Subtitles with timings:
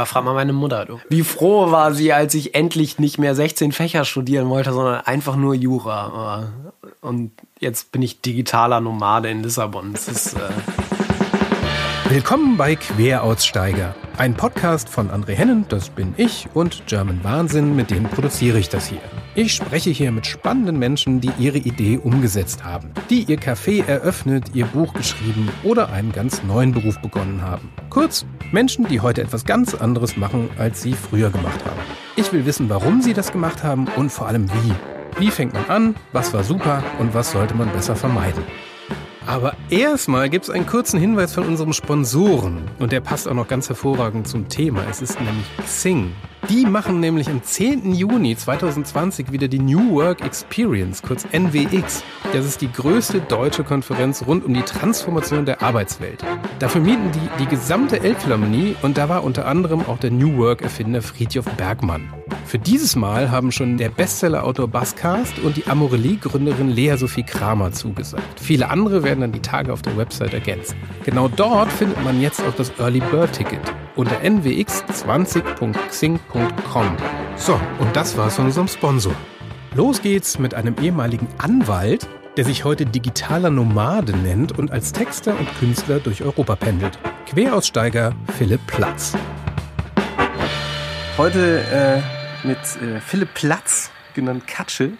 [0.00, 0.98] Ja, frag mal meine Mutter, du.
[1.10, 5.36] Wie froh war sie, als ich endlich nicht mehr 16 Fächer studieren wollte, sondern einfach
[5.36, 6.54] nur Jura.
[7.02, 9.92] Und jetzt bin ich digitaler Nomade in Lissabon.
[9.92, 10.32] Das ist.
[10.38, 10.38] Äh
[12.08, 13.94] Willkommen bei Queraussteiger.
[14.16, 18.70] Ein Podcast von André Hennen, das bin ich, und German Wahnsinn, mit denen produziere ich
[18.70, 19.02] das hier.
[19.40, 24.50] Ich spreche hier mit spannenden Menschen, die ihre Idee umgesetzt haben, die ihr Café eröffnet,
[24.52, 27.72] ihr Buch geschrieben oder einen ganz neuen Beruf begonnen haben.
[27.88, 31.80] Kurz, Menschen, die heute etwas ganz anderes machen, als sie früher gemacht haben.
[32.16, 34.74] Ich will wissen, warum sie das gemacht haben und vor allem wie.
[35.18, 38.44] Wie fängt man an, was war super und was sollte man besser vermeiden.
[39.26, 42.58] Aber erstmal gibt es einen kurzen Hinweis von unserem Sponsoren.
[42.78, 44.82] Und der passt auch noch ganz hervorragend zum Thema.
[44.90, 46.12] Es ist nämlich Xing.
[46.48, 47.92] Die machen nämlich am 10.
[47.92, 52.02] Juni 2020 wieder die New Work Experience, kurz NWX.
[52.32, 56.24] Das ist die größte deutsche Konferenz rund um die Transformation der Arbeitswelt.
[56.58, 61.02] Dafür mieten die die gesamte Elbphilharmonie und da war unter anderem auch der New Work-Erfinder
[61.02, 62.12] Friedjof Bergmann.
[62.46, 68.40] Für dieses Mal haben schon der Bestseller-Autor Baskast und die Amorelie-Gründerin Lea Sophie Kramer zugesagt.
[68.40, 70.74] Viele andere werden dann die Tage auf der Website ergänzt.
[71.04, 73.60] Genau dort findet man jetzt auch das Early Bird Ticket
[73.96, 76.29] unter nwx20.xing.com.
[77.36, 79.14] So, und das war's von unserem Sponsor.
[79.74, 85.36] Los geht's mit einem ehemaligen Anwalt, der sich heute digitaler Nomade nennt und als Texter
[85.36, 87.00] und Künstler durch Europa pendelt.
[87.26, 89.14] Queraussteiger Philipp Platz.
[91.16, 91.64] Heute
[92.44, 94.92] äh, mit äh, Philipp Platz, genannt Katsche.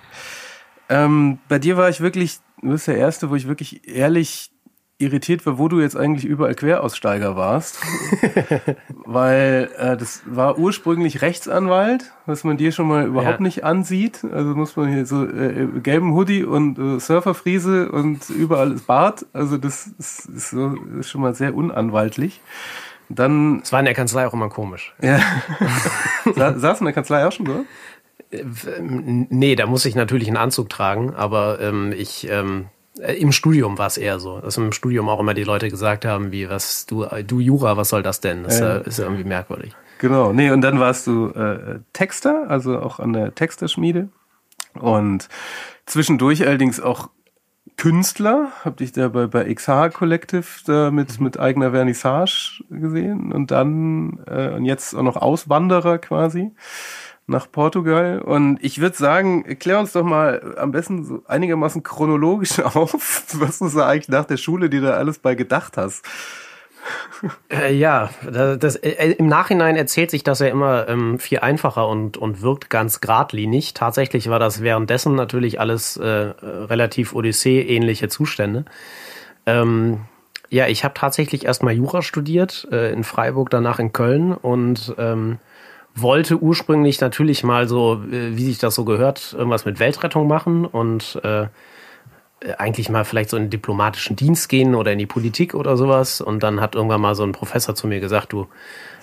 [0.89, 4.50] Ähm, bei dir war ich wirklich, du bist der Erste, wo ich wirklich ehrlich
[5.01, 7.79] irritiert war, wo du jetzt eigentlich überall Queraussteiger warst.
[9.05, 13.43] Weil äh, das war ursprünglich Rechtsanwalt, was man dir schon mal überhaupt ja.
[13.43, 14.25] nicht ansieht.
[14.25, 19.27] Also muss man hier so äh, gelben Hoodie und äh, Surferfriese und überall ist Bart.
[19.33, 22.41] Also das ist, ist, so, ist schon mal sehr unanwaltlich.
[23.09, 23.61] Dann.
[23.63, 24.95] Es war in der Kanzlei auch immer komisch.
[25.03, 25.21] Ja.
[26.35, 27.65] Sa saß in der Kanzlei auch schon so?
[28.31, 28.45] Äh,
[28.81, 33.79] nee, da muss ich natürlich einen Anzug tragen, aber ähm, ich ähm, äh, Im Studium
[33.79, 36.87] war es eher so, dass im Studium auch immer die Leute gesagt haben, wie, was,
[36.87, 38.45] du, du Jura, was soll das denn?
[38.45, 39.75] Das ist, ja, ist ja irgendwie merkwürdig.
[39.99, 44.09] Genau, nee, und dann warst du äh, Texter, also auch an der Texterschmiede.
[44.75, 45.29] Und
[45.87, 47.11] zwischendurch allerdings auch
[47.77, 51.25] Künstler, hab dich da bei, bei XH Collective da mit, mhm.
[51.25, 56.53] mit eigener Vernissage gesehen und dann äh, und jetzt auch noch Auswanderer quasi
[57.31, 58.21] nach Portugal.
[58.21, 63.59] Und ich würde sagen, klär uns doch mal am besten so einigermaßen chronologisch auf, was
[63.59, 66.05] du so eigentlich nach der Schule dir da alles bei gedacht hast.
[67.51, 71.89] Äh, ja, das, das äh, im Nachhinein erzählt sich das ja immer ähm, viel einfacher
[71.89, 73.75] und, und wirkt ganz geradlinig.
[73.75, 78.65] Tatsächlich war das währenddessen natürlich alles äh, relativ Odyssee-ähnliche Zustände.
[79.47, 80.01] Ähm,
[80.49, 85.39] ja, ich habe tatsächlich erstmal Jura studiert, äh, in Freiburg, danach in Köln und ähm,
[86.03, 90.65] wollte ursprünglich natürlich mal so, äh, wie sich das so gehört, irgendwas mit Weltrettung machen
[90.65, 91.47] und äh,
[92.59, 96.21] eigentlich mal vielleicht so in den diplomatischen Dienst gehen oder in die Politik oder sowas.
[96.21, 98.47] Und dann hat irgendwann mal so ein Professor zu mir gesagt, du,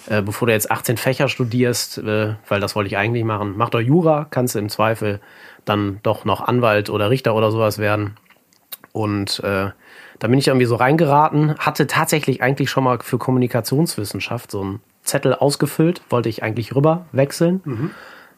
[0.10, 3.70] äh, bevor du jetzt 18 Fächer studierst, äh, weil das wollte ich eigentlich machen, mach
[3.70, 5.20] doch Jura, kannst du im Zweifel
[5.66, 8.16] dann doch noch Anwalt oder Richter oder sowas werden.
[8.92, 9.70] Und äh,
[10.20, 14.80] da bin ich irgendwie so reingeraten, hatte tatsächlich eigentlich schon mal für Kommunikationswissenschaft so ein
[15.08, 17.92] Zettel ausgefüllt, wollte ich eigentlich rüber wechseln mhm.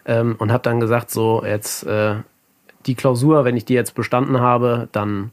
[0.05, 2.15] ähm, und habe dann gesagt, so jetzt äh,
[2.85, 5.31] die Klausur, wenn ich die jetzt bestanden habe, dann,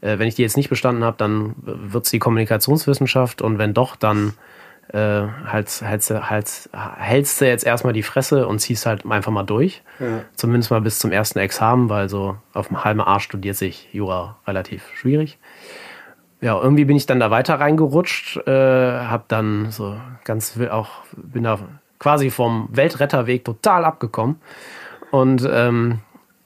[0.00, 3.74] äh, wenn ich die jetzt nicht bestanden habe, dann wird es die Kommunikationswissenschaft und wenn
[3.74, 4.34] doch, dann
[4.92, 9.44] äh, hältst, hältst, hältst, hältst du jetzt erstmal die Fresse und ziehst halt einfach mal
[9.44, 9.82] durch.
[10.00, 10.24] Ja.
[10.34, 14.38] Zumindest mal bis zum ersten Examen, weil so auf dem halben Arsch studiert sich Jura
[14.46, 15.38] relativ schwierig
[16.42, 21.44] ja, irgendwie bin ich dann da weiter reingerutscht, äh, habe dann so ganz auch bin
[21.44, 21.58] da
[22.00, 24.36] quasi vom Weltretterweg total abgekommen
[25.12, 26.00] und ähm,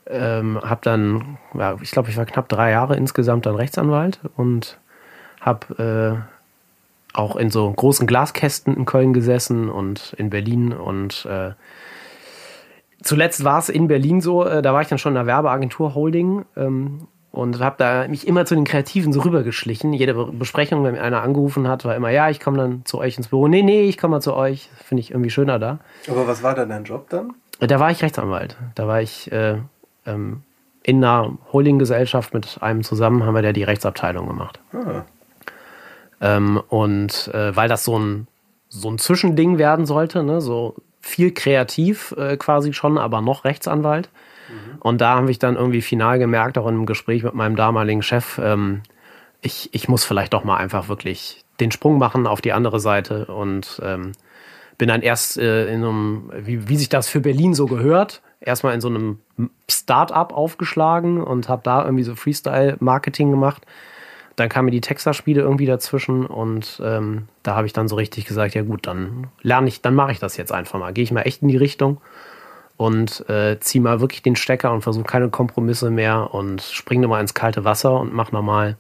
[0.07, 4.79] ähm, habe dann, ja, ich glaube, ich war knapp drei Jahre insgesamt dann Rechtsanwalt und
[5.41, 11.53] habe äh, auch in so großen Glaskästen in Köln gesessen und in Berlin und äh,
[13.03, 15.95] zuletzt war es in Berlin so, äh, da war ich dann schon in der Werbeagentur
[15.95, 19.93] Holding ähm, und habe da mich immer zu den Kreativen so rübergeschlichen.
[19.93, 23.17] Jede Besprechung, wenn mir einer angerufen hat, war immer, ja, ich komme dann zu euch
[23.17, 23.49] ins Büro.
[23.49, 24.71] Nee, nee, ich komme mal zu euch.
[24.85, 25.79] Finde ich irgendwie schöner da.
[26.09, 27.35] Aber was war dann dein Job dann?
[27.59, 28.57] Da war ich Rechtsanwalt.
[28.75, 29.59] Da war ich äh,
[30.07, 30.43] ähm,
[30.83, 34.61] in einer Holdinggesellschaft mit einem zusammen, haben wir da die Rechtsabteilung gemacht.
[34.73, 35.05] Ah.
[36.21, 38.29] Ähm, und äh, weil das so ein,
[38.69, 44.09] so ein Zwischending werden sollte, ne, so viel kreativ äh, quasi schon, aber noch Rechtsanwalt,
[44.49, 44.79] Mhm.
[44.81, 48.03] Und da habe ich dann irgendwie final gemerkt, auch in einem Gespräch mit meinem damaligen
[48.03, 48.83] Chef, ähm,
[49.43, 53.27] ich, ich muss vielleicht doch mal einfach wirklich den Sprung machen auf die andere Seite
[53.27, 54.13] und ähm,
[54.79, 58.23] bin dann erst äh, in so einem, wie, wie sich das für Berlin so gehört,
[58.41, 59.21] erstmal in so einem
[59.71, 63.65] Start-up aufgeschlagen und habe da irgendwie so Freestyle-Marketing gemacht.
[64.37, 68.27] Dann kamen mir die Texas-Spiele irgendwie dazwischen und ähm, da habe ich dann so richtig
[68.27, 70.93] gesagt, ja gut, dann lerne ich, dann mache ich das jetzt einfach mal.
[70.93, 72.03] Gehe ich mal echt in die Richtung
[72.77, 77.21] und äh, ziehe mal wirklich den Stecker und versuche keine Kompromisse mehr und springe mal
[77.21, 78.77] ins kalte Wasser und mache nochmal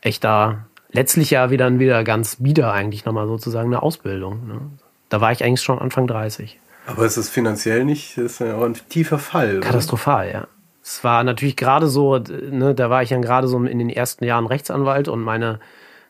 [0.00, 4.46] echt da letztlich ja wieder, wieder ganz wieder eigentlich nochmal sozusagen eine Ausbildung.
[4.46, 4.60] Ne?
[5.08, 6.60] Da war ich eigentlich schon Anfang 30.
[6.86, 9.60] Aber ist es finanziell nicht, ist ja auch ein tiefer Fall.
[9.60, 10.34] Katastrophal, oder?
[10.34, 10.48] ja.
[10.82, 14.24] Es war natürlich gerade so, ne, da war ich dann gerade so in den ersten
[14.24, 15.58] Jahren Rechtsanwalt und meine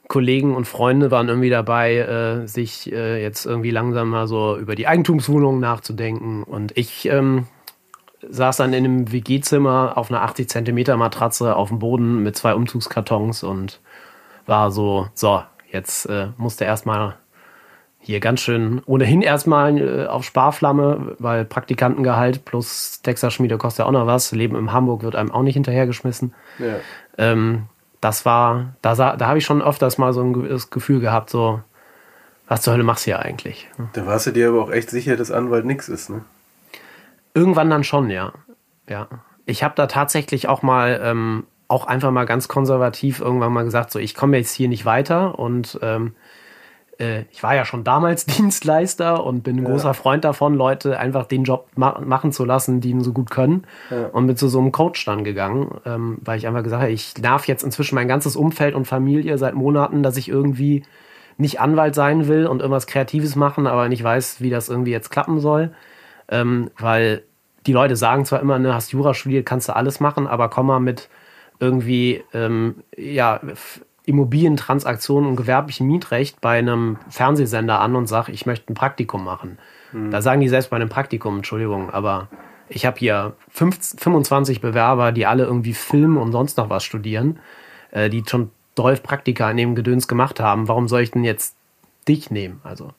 [0.09, 4.75] Kollegen und Freunde waren irgendwie dabei, äh, sich äh, jetzt irgendwie langsam mal so über
[4.75, 6.43] die Eigentumswohnung nachzudenken.
[6.43, 7.47] Und ich ähm,
[8.29, 12.55] saß dann in einem WG-Zimmer auf einer 80 Zentimeter Matratze auf dem Boden mit zwei
[12.55, 13.81] Umzugskartons und
[14.47, 17.17] war so, so, jetzt äh, musste erstmal
[17.99, 23.87] hier ganz schön ohnehin erstmal äh, auf Sparflamme, weil Praktikantengehalt plus Texas Schmiede kostet ja
[23.87, 24.31] auch noch was.
[24.33, 26.35] Leben in Hamburg wird einem auch nicht hinterhergeschmissen.
[26.59, 26.77] Ja.
[27.17, 27.67] Ähm,
[28.05, 31.62] das war, da, da habe ich schon öfters mal so ein Gefühl gehabt, so,
[32.47, 33.67] was zur Hölle machst du hier eigentlich?
[33.95, 36.23] Da warst du dir aber auch echt sicher, dass Anwalt nichts ist, ne?
[37.33, 38.33] Irgendwann dann schon, ja.
[38.87, 39.09] Ja.
[39.47, 43.91] Ich habe da tatsächlich auch mal, ähm, auch einfach mal ganz konservativ irgendwann mal gesagt,
[43.91, 46.34] so, ich komme jetzt hier nicht weiter und ähm, äh,
[46.99, 49.70] ich war ja schon damals Dienstleister und bin ein ja.
[49.70, 53.31] großer Freund davon, Leute einfach den Job ma machen zu lassen, die ihn so gut
[53.31, 53.67] können.
[53.91, 54.06] Ja.
[54.08, 57.17] Und bin zu so einem Coach dann gegangen, ähm, weil ich einfach gesagt habe, ich
[57.19, 60.85] nerv jetzt inzwischen mein ganzes Umfeld und Familie seit Monaten, dass ich irgendwie
[61.37, 65.11] nicht Anwalt sein will und irgendwas Kreatives machen, aber nicht weiß, wie das irgendwie jetzt
[65.11, 65.73] klappen soll.
[66.29, 67.25] Ähm, weil
[67.67, 70.67] die Leute sagen zwar immer, ne, hast Jura studiert, kannst du alles machen, aber komm
[70.67, 71.08] mal mit
[71.61, 73.41] irgendwie, ähm, ja,
[74.06, 79.59] Immobilientransaktionen und gewerblichem Mietrecht bei einem Fernsehsender an und sage, ich möchte ein Praktikum machen.
[79.93, 80.11] Mhm.
[80.11, 82.29] Da sagen die selbst bei einem Praktikum, Entschuldigung, aber
[82.69, 87.39] ich habe hier 5, 25 Bewerber, die alle irgendwie Film und sonst noch was studieren,
[87.91, 90.69] äh, die schon 12 Praktika in dem Gedöns gemacht haben.
[90.69, 91.56] Warum soll ich denn jetzt
[92.09, 92.61] dich nehmen?
[92.65, 92.93] Also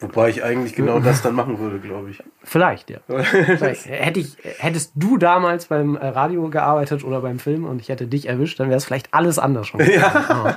[0.00, 2.22] Wobei ich eigentlich genau das dann machen würde, glaube ich.
[2.44, 2.98] Vielleicht, ja.
[3.08, 3.86] Vielleicht.
[3.86, 8.06] Hätte ich, hättest du damals beim äh, Radio gearbeitet oder beim Film und ich hätte
[8.06, 9.80] dich erwischt, dann wäre es vielleicht alles anders schon.
[9.80, 10.56] Ja.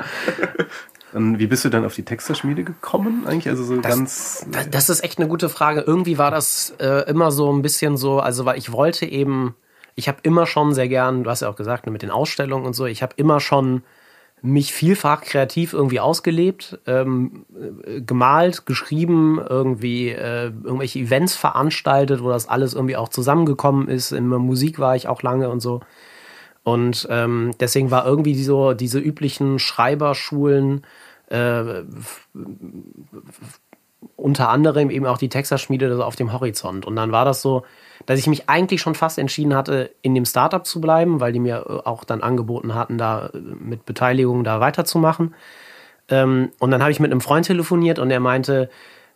[1.13, 3.49] Und wie bist du dann auf die Texterschmiede gekommen eigentlich?
[3.49, 4.45] Also so das, ganz.
[4.69, 5.81] Das ist echt eine gute Frage.
[5.81, 9.55] Irgendwie war das äh, immer so ein bisschen so, also weil ich wollte eben,
[9.95, 12.73] ich habe immer schon sehr gern, du hast ja auch gesagt, mit den Ausstellungen und
[12.73, 13.83] so, ich habe immer schon
[14.41, 17.45] mich vielfach kreativ irgendwie ausgelebt, ähm,
[17.85, 24.11] äh, gemalt, geschrieben, irgendwie äh, irgendwelche Events veranstaltet, wo das alles irgendwie auch zusammengekommen ist.
[24.11, 25.81] In der Musik war ich auch lange und so.
[26.63, 30.85] Und ähm, deswegen war irgendwie so diese üblichen Schreiberschulen,
[31.27, 31.83] äh,
[34.15, 36.85] unter anderem eben auch die Texas-Schmiede so auf dem Horizont.
[36.85, 37.63] Und dann war das so,
[38.05, 41.39] dass ich mich eigentlich schon fast entschieden hatte, in dem Startup zu bleiben, weil die
[41.39, 45.35] mir äh, auch dann angeboten hatten, da äh, mit Beteiligung da weiterzumachen.
[46.09, 48.69] Ähm, und dann habe ich mit einem Freund telefoniert und er meinte,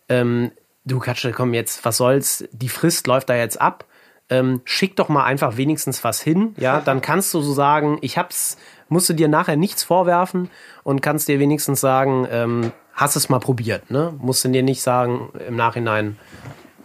[0.08, 0.50] ähm,
[0.84, 3.84] du Katsche, komm jetzt, was soll's, die Frist läuft da jetzt ab.
[4.28, 8.18] Ähm, schick doch mal einfach wenigstens was hin, ja, dann kannst du so sagen, ich
[8.18, 8.56] hab's,
[8.88, 10.50] musst du dir nachher nichts vorwerfen
[10.82, 14.14] und kannst dir wenigstens sagen, ähm, hast es mal probiert, ne?
[14.18, 16.16] Musst du dir nicht sagen im Nachhinein,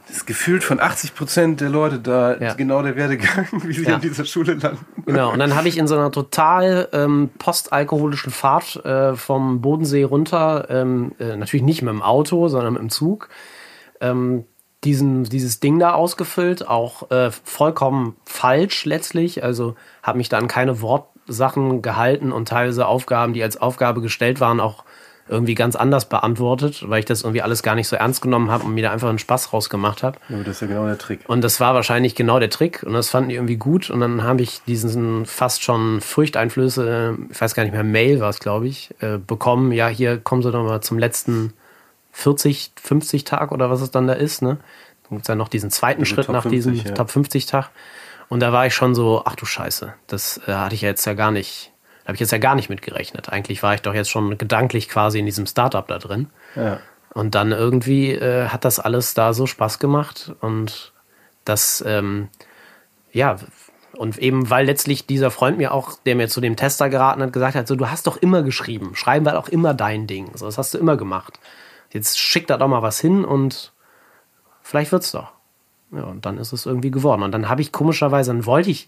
[0.10, 2.54] ist gefühlt von 80 Prozent der Leute da ja.
[2.54, 3.96] genau der Werdegang, wie sie ja.
[3.96, 4.86] an dieser Schule landen.
[5.06, 10.04] Genau, und dann habe ich in so einer total ähm, postalkoholischen Fahrt äh, vom Bodensee
[10.04, 13.30] runter, ähm, äh, natürlich nicht mit dem Auto, sondern mit dem Zug,
[14.00, 14.46] ähm,
[14.84, 19.44] diesen, dieses Ding da ausgefüllt, auch äh, vollkommen falsch letztlich.
[19.44, 24.40] Also habe mich da an keine Wortsachen gehalten und teilweise Aufgaben, die als Aufgabe gestellt
[24.40, 24.84] waren, auch
[25.32, 28.66] irgendwie ganz anders beantwortet, weil ich das irgendwie alles gar nicht so ernst genommen habe
[28.66, 30.20] und mir da einfach einen Spaß rausgemacht habe.
[30.30, 31.22] Ja, das ist ja genau der Trick.
[31.28, 34.24] Und das war wahrscheinlich genau der Trick und das fanden die irgendwie gut und dann
[34.24, 38.68] habe ich diesen fast schon Furchteinflöße, ich weiß gar nicht mehr, Mail war es, glaube
[38.68, 39.72] ich, äh, bekommen.
[39.72, 41.54] Ja, hier kommen sie doch mal zum letzten
[42.12, 44.58] 40, 50 Tag oder was es dann da ist, ne?
[45.04, 46.94] Dann gibt es ja noch diesen zweiten also Schritt nach 50, diesem ja.
[46.94, 47.70] Top 50 Tag.
[48.28, 51.06] Und da war ich schon so, ach du Scheiße, das äh, hatte ich ja jetzt
[51.06, 51.72] ja gar nicht
[52.04, 53.30] da habe ich jetzt ja gar nicht mit gerechnet.
[53.30, 56.28] Eigentlich war ich doch jetzt schon gedanklich quasi in diesem Startup da drin.
[56.56, 56.80] Ja.
[57.14, 60.94] Und dann irgendwie äh, hat das alles da so Spaß gemacht und
[61.44, 62.30] das, ähm,
[63.12, 63.36] ja,
[63.98, 67.34] und eben weil letztlich dieser Freund mir auch, der mir zu dem Tester geraten hat,
[67.34, 70.46] gesagt hat, so, du hast doch immer geschrieben, schreiben war auch immer dein Ding, so,
[70.46, 71.40] das hast du immer gemacht.
[71.92, 73.74] Jetzt schick da doch mal was hin und
[74.62, 75.34] vielleicht wird's doch.
[75.92, 77.24] Ja, und dann ist es irgendwie geworden.
[77.24, 78.88] Und dann habe ich komischerweise, dann wollte ich,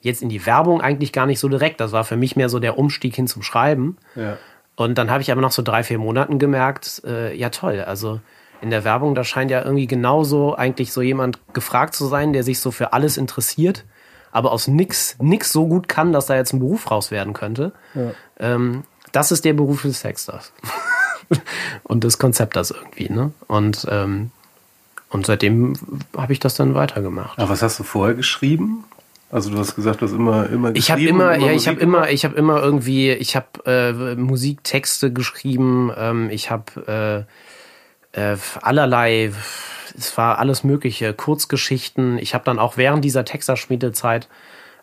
[0.00, 1.80] jetzt in die Werbung eigentlich gar nicht so direkt.
[1.80, 3.96] Das war für mich mehr so der Umstieg hin zum Schreiben.
[4.14, 4.38] Ja.
[4.76, 8.20] Und dann habe ich aber noch so drei, vier Monaten gemerkt, äh, ja toll, also
[8.60, 12.42] in der Werbung, da scheint ja irgendwie genauso eigentlich so jemand gefragt zu sein, der
[12.42, 13.84] sich so für alles interessiert,
[14.32, 17.72] aber aus nix, nix so gut kann, dass da jetzt ein Beruf raus werden könnte.
[17.94, 18.12] Ja.
[18.38, 20.52] Ähm, das ist der Beruf des Texters.
[21.84, 23.32] und des Konzepters irgendwie, ne?
[23.46, 24.30] Und, ähm,
[25.10, 25.74] und seitdem
[26.16, 27.38] habe ich das dann weitergemacht.
[27.38, 28.84] Aber was hast du vorher geschrieben?
[29.30, 31.78] Also du hast gesagt, du hast immer immer Ich habe immer, immer, ja, ich habe
[31.80, 37.26] immer, ich habe immer irgendwie, ich habe äh, Musiktexte geschrieben, ähm, ich habe
[38.14, 39.32] äh, äh, allerlei,
[39.96, 42.18] es war alles Mögliche, Kurzgeschichten.
[42.18, 44.28] Ich habe dann auch während dieser Texterschmiedezeit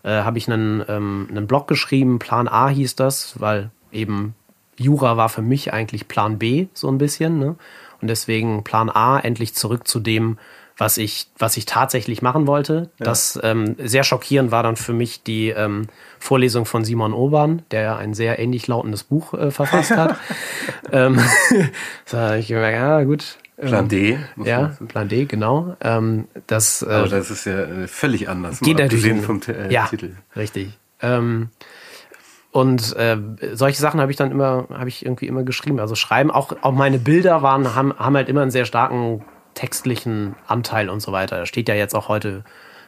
[0.04, 4.36] äh, habe ich einen, ähm, einen Blog geschrieben, Plan A hieß das, weil eben
[4.78, 7.56] Jura war für mich eigentlich Plan B so ein bisschen, ne?
[8.02, 10.38] Und deswegen Plan A endlich zurück zu dem,
[10.77, 12.89] was ich, was ich tatsächlich machen wollte.
[13.00, 13.05] Ja.
[13.05, 15.88] Das ähm, sehr schockierend war dann für mich die ähm,
[16.20, 20.17] Vorlesung von Simon Obern, der ja ein sehr ähnlich lautendes Buch äh, verfasst hat.
[20.91, 21.20] ähm,
[22.05, 23.38] so ich gemerkt, ja gut.
[23.58, 24.20] Plan D.
[24.44, 25.77] Ja, Plan D, genau.
[25.79, 28.60] Ähm, das, äh, Aber das ist ja äh, völlig anders.
[28.60, 30.12] Geht natürlich vom äh, ja, Titel.
[30.36, 30.77] Richtig.
[31.01, 31.50] Ähm,
[32.51, 33.17] und äh,
[33.53, 35.79] solche Sachen habe ich dann immer, habe ich irgendwie immer geschrieben.
[35.79, 39.24] Also schreiben, auch, auch meine Bilder waren, haben, haben halt immer einen sehr starken
[39.56, 41.40] textlichen Anteil und so weiter.
[41.40, 42.44] Da steht ja jetzt auch heute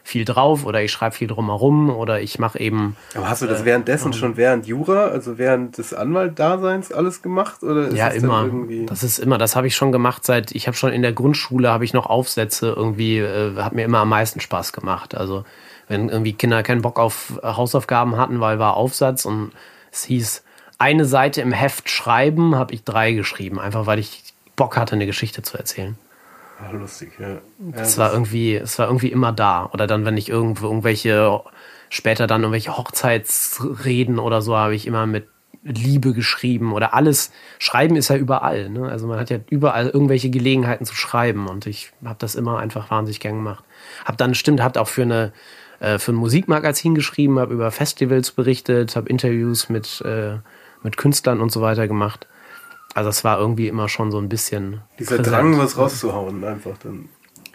[0.08, 2.96] viel drauf oder ich schreibe viel drumherum oder ich mache eben.
[3.14, 7.22] Aber hast du das äh, währenddessen äh, schon während Jura, also während des Anwaltdaseins alles
[7.22, 8.50] gemacht oder ja immer.
[8.86, 9.38] Das ist immer.
[9.38, 10.54] Das habe ich schon gemacht seit.
[10.54, 13.20] Ich habe schon in der Grundschule habe ich noch Aufsätze irgendwie.
[13.20, 15.14] Äh, hat mir immer am meisten Spaß gemacht.
[15.14, 15.44] Also
[15.90, 19.52] wenn irgendwie Kinder keinen Bock auf Hausaufgaben hatten, weil war Aufsatz und
[19.92, 20.44] es hieß
[20.80, 24.24] eine Seite im Heft schreiben, habe ich drei geschrieben, einfach weil ich
[24.56, 25.98] Bock hatte, eine Geschichte zu erzählen.
[26.72, 27.30] Lustig, ja.
[27.30, 27.40] ja
[27.74, 29.70] es war irgendwie, es war irgendwie immer da.
[29.74, 31.42] Oder dann, wenn ich irgendwo irgendwelche,
[31.90, 35.28] später dann irgendwelche Hochzeitsreden oder so, habe ich immer mit
[35.64, 37.32] Liebe geschrieben oder alles.
[37.60, 38.70] Schreiben ist ja überall.
[38.70, 38.88] Ne?
[38.88, 42.90] Also man hat ja überall irgendwelche Gelegenheiten zu schreiben und ich habe das immer einfach
[42.90, 43.64] wahnsinnig gern gemacht.
[44.06, 45.34] Hab dann, stimmt, habt auch für eine
[45.80, 50.40] äh, für ein Musikmagazin geschrieben, habe über Festivals berichtet, habe Interviews mit mit,
[50.84, 52.28] mit Künstlern und so weiter gemacht.
[52.94, 54.82] Also es war irgendwie immer schon so ein bisschen.
[55.00, 55.36] Dieser präsent.
[55.36, 57.10] Drang, was rauszuhauen, einfach dann.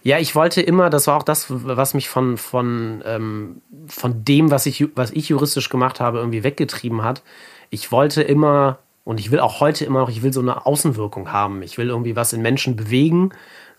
[0.04, 4.50] Ja, ich wollte immer, das war auch das, was mich von, von, ähm, von dem,
[4.50, 7.22] was ich, was ich juristisch gemacht habe, irgendwie weggetrieben hat.
[7.70, 11.32] Ich wollte immer, und ich will auch heute immer noch, ich will so eine Außenwirkung
[11.32, 11.62] haben.
[11.62, 13.30] Ich will irgendwie was in Menschen bewegen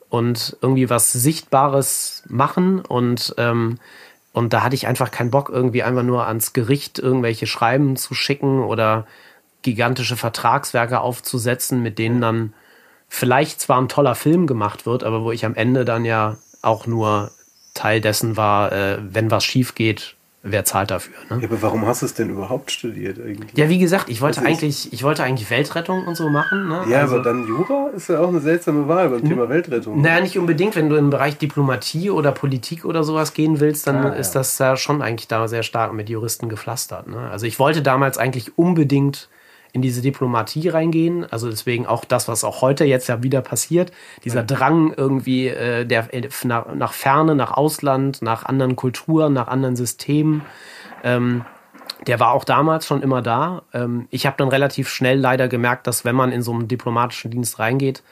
[0.07, 3.79] und irgendwie was Sichtbares machen und ähm,
[4.33, 8.15] und da hatte ich einfach keinen Bock, irgendwie einfach nur ans Gericht irgendwelche Schreiben zu
[8.15, 9.05] schicken oder
[9.63, 12.53] gigantische Vertragswerke aufzusetzen, mit denen dann
[13.07, 16.87] vielleicht zwar ein toller Film gemacht wird, aber wo ich am Ende dann ja auch
[16.87, 17.31] nur
[17.73, 21.15] Teil dessen war, äh, wenn was schief geht, wer zahlt dafür?
[21.29, 21.41] Ne?
[21.41, 23.51] Ja, aber warum hast du es denn überhaupt studiert eigentlich?
[23.55, 26.67] Ja, wie gesagt, ich wollte eigentlich, ich wollte eigentlich Weltrettung und so machen.
[26.67, 26.83] Ne?
[26.89, 30.01] Ja, also, aber dann Jura ist ja auch eine seltsame Wahl beim Thema Weltrettung.
[30.01, 30.75] Naja, nicht unbedingt.
[30.75, 34.41] Wenn du im Bereich Diplomatie oder Politik oder sowas gehen willst, dann ah, ist ja.
[34.41, 37.07] das ja schon eigentlich da sehr stark mit Juristen gepflastert.
[37.07, 37.29] Ne?
[37.31, 39.29] Also ich wollte damals eigentlich unbedingt
[39.73, 41.25] in diese Diplomatie reingehen.
[41.29, 43.91] Also deswegen auch das, was auch heute jetzt ja wieder passiert,
[44.23, 49.47] dieser Drang irgendwie äh, der, äh, nach, nach Ferne, nach Ausland, nach anderen Kulturen, nach
[49.47, 50.43] anderen Systemen.
[51.03, 51.43] Ähm,
[52.05, 53.63] der war auch damals schon immer da.
[53.73, 57.31] Ähm, ich habe dann relativ schnell leider gemerkt, dass wenn man in so einen diplomatischen
[57.31, 58.03] Dienst reingeht,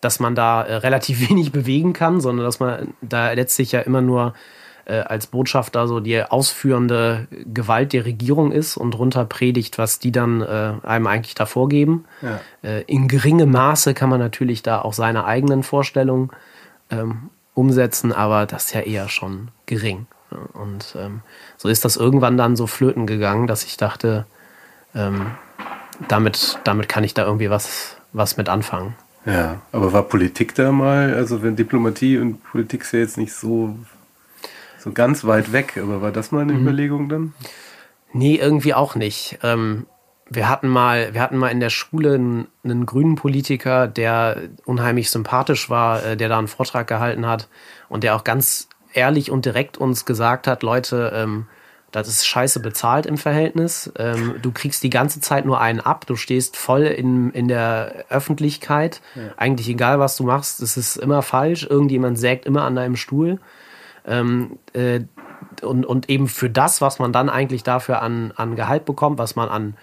[0.00, 4.00] dass man da äh, relativ wenig bewegen kann, sondern dass man da letztlich ja immer
[4.00, 4.34] nur
[4.98, 10.42] als Botschafter so die ausführende Gewalt der Regierung ist und runter predigt, was die dann
[10.42, 12.04] äh, einem eigentlich da vorgeben.
[12.22, 12.40] Ja.
[12.62, 16.30] Äh, in geringem Maße kann man natürlich da auch seine eigenen Vorstellungen
[16.90, 20.06] ähm, umsetzen, aber das ist ja eher schon gering.
[20.52, 21.20] Und ähm,
[21.56, 24.26] so ist das irgendwann dann so flöten gegangen, dass ich dachte,
[24.94, 25.32] ähm,
[26.08, 28.94] damit, damit kann ich da irgendwie was, was mit anfangen.
[29.26, 33.34] Ja, aber war Politik da mal, also wenn Diplomatie und Politik ist ja jetzt nicht
[33.34, 33.76] so
[34.80, 36.62] so ganz weit weg, aber war das mal eine mhm.
[36.62, 37.34] Überlegung dann?
[38.12, 39.38] Nee, irgendwie auch nicht.
[39.42, 39.86] Ähm,
[40.28, 45.10] wir hatten mal, wir hatten mal in der Schule einen, einen, grünen Politiker, der unheimlich
[45.10, 47.48] sympathisch war, äh, der da einen Vortrag gehalten hat
[47.88, 51.46] und der auch ganz ehrlich und direkt uns gesagt hat, Leute, ähm,
[51.90, 53.92] das ist scheiße bezahlt im Verhältnis.
[53.98, 56.06] Ähm, du kriegst die ganze Zeit nur einen ab.
[56.06, 59.00] Du stehst voll in, in der Öffentlichkeit.
[59.16, 59.22] Ja.
[59.36, 61.66] Eigentlich egal, was du machst, es ist immer falsch.
[61.68, 63.40] Irgendjemand sägt immer an deinem Stuhl.
[64.06, 65.00] Ähm, äh,
[65.62, 69.36] und, und eben für das, was man dann eigentlich dafür an, an Gehalt bekommt, was
[69.36, 69.74] man an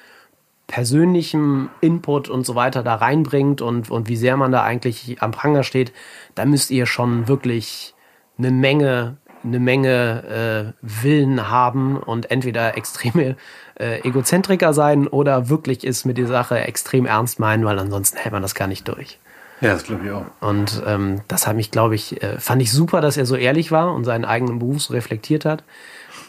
[0.68, 5.32] persönlichem Input und so weiter da reinbringt und, und wie sehr man da eigentlich am
[5.32, 5.94] Pranger steht,
[6.36, 7.96] da müsst ihr schon wirklich
[8.38, 13.38] eine Menge, eine Menge äh, Willen haben und entweder extreme
[13.80, 18.34] äh, Egozentriker sein oder wirklich ist mit der Sache extrem ernst meinen, weil ansonsten hält
[18.34, 19.20] man das gar nicht durch.
[19.62, 20.26] Ja, das glaube ich auch.
[20.40, 23.72] Und ähm, das hat mich, glaube ich, äh, fand ich super, dass er so ehrlich
[23.72, 25.64] war und seinen eigenen Beruf so reflektiert hat.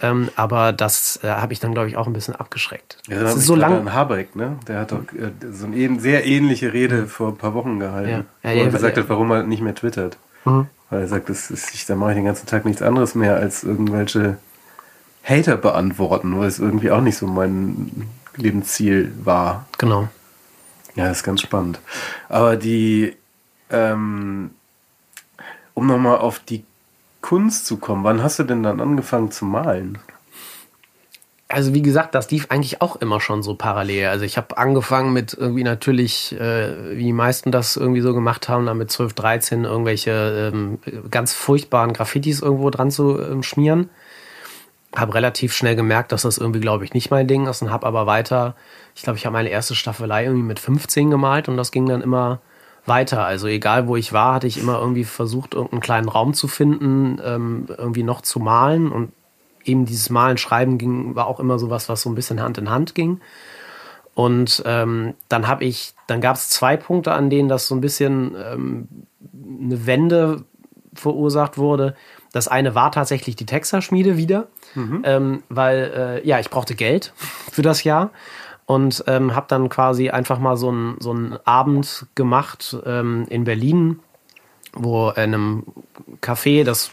[0.00, 2.99] Ähm, aber das äh, habe ich dann, glaube ich, auch ein bisschen abgeschreckt.
[3.08, 3.92] Ja, das ist so lang.
[3.92, 4.56] Habeck, ne?
[4.68, 8.50] Der hat doch äh, so eine sehr ähnliche Rede vor ein paar Wochen gehalten, ja.
[8.50, 10.16] Ja, wo er gesagt hat, warum er nicht mehr twittert.
[10.44, 10.66] Mhm.
[10.90, 13.37] Weil er sagt, das ist, ich, da mache ich den ganzen Tag nichts anderes mehr
[13.37, 14.38] als irgendwelche
[15.25, 19.66] Hater beantworten, weil es irgendwie auch nicht so mein Lebensziel war.
[19.78, 20.08] Genau.
[20.99, 21.78] Ja, ist ganz spannend.
[22.28, 23.17] Aber die,
[23.71, 24.50] ähm,
[25.73, 26.64] um nochmal auf die
[27.21, 29.99] Kunst zu kommen, wann hast du denn dann angefangen zu malen?
[31.47, 34.09] Also wie gesagt, das lief eigentlich auch immer schon so parallel.
[34.09, 38.49] Also ich habe angefangen mit irgendwie natürlich, äh, wie die meisten das irgendwie so gemacht
[38.49, 40.81] haben, da mit 12, 13 irgendwelche ähm,
[41.12, 43.88] ganz furchtbaren Graffitis irgendwo dran zu ähm, schmieren.
[44.99, 47.87] Habe relativ schnell gemerkt, dass das irgendwie, glaube ich, nicht mein Ding ist und habe
[47.87, 48.57] aber weiter,
[48.95, 52.02] ich glaube, ich habe meine erste Staffelei irgendwie mit 15 gemalt und das ging dann
[52.02, 52.40] immer
[52.87, 53.25] weiter.
[53.25, 57.21] Also egal wo ich war, hatte ich immer irgendwie versucht, irgendeinen kleinen Raum zu finden,
[57.25, 59.12] ähm, irgendwie noch zu malen und
[59.64, 62.59] eben dieses Malen, Schreiben ging, war auch immer so was, was so ein bisschen Hand
[62.59, 63.21] in Hand ging.
[64.14, 67.81] Und ähm, dann habe ich, dann gab es zwei Punkte, an denen das so ein
[67.81, 68.88] bisschen ähm,
[69.62, 70.45] eine Wende
[70.93, 71.95] verursacht wurde.
[72.38, 75.02] Das eine war tatsächlich die Texterschmiede wieder, mhm.
[75.04, 77.12] ähm, weil äh, ja, ich brauchte Geld
[77.50, 78.11] für das Jahr
[78.64, 83.42] und ähm, habe dann quasi einfach mal so einen so einen Abend gemacht ähm, in
[83.42, 83.99] Berlin,
[84.73, 85.64] wo in einem
[86.23, 86.92] Café, das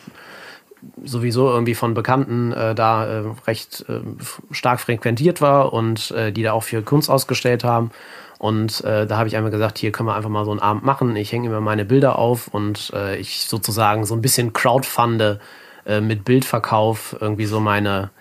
[1.03, 4.01] sowieso irgendwie von Bekannten äh, da äh, recht äh,
[4.49, 7.91] stark frequentiert war und äh, die da auch für Kunst ausgestellt haben.
[8.37, 10.83] Und äh, da habe ich einmal gesagt, hier können wir einfach mal so einen Abend
[10.83, 11.15] machen.
[11.15, 15.39] Ich hänge immer meine Bilder auf und äh, ich sozusagen so ein bisschen crowdfunde
[15.85, 18.11] äh, mit Bildverkauf irgendwie so meine,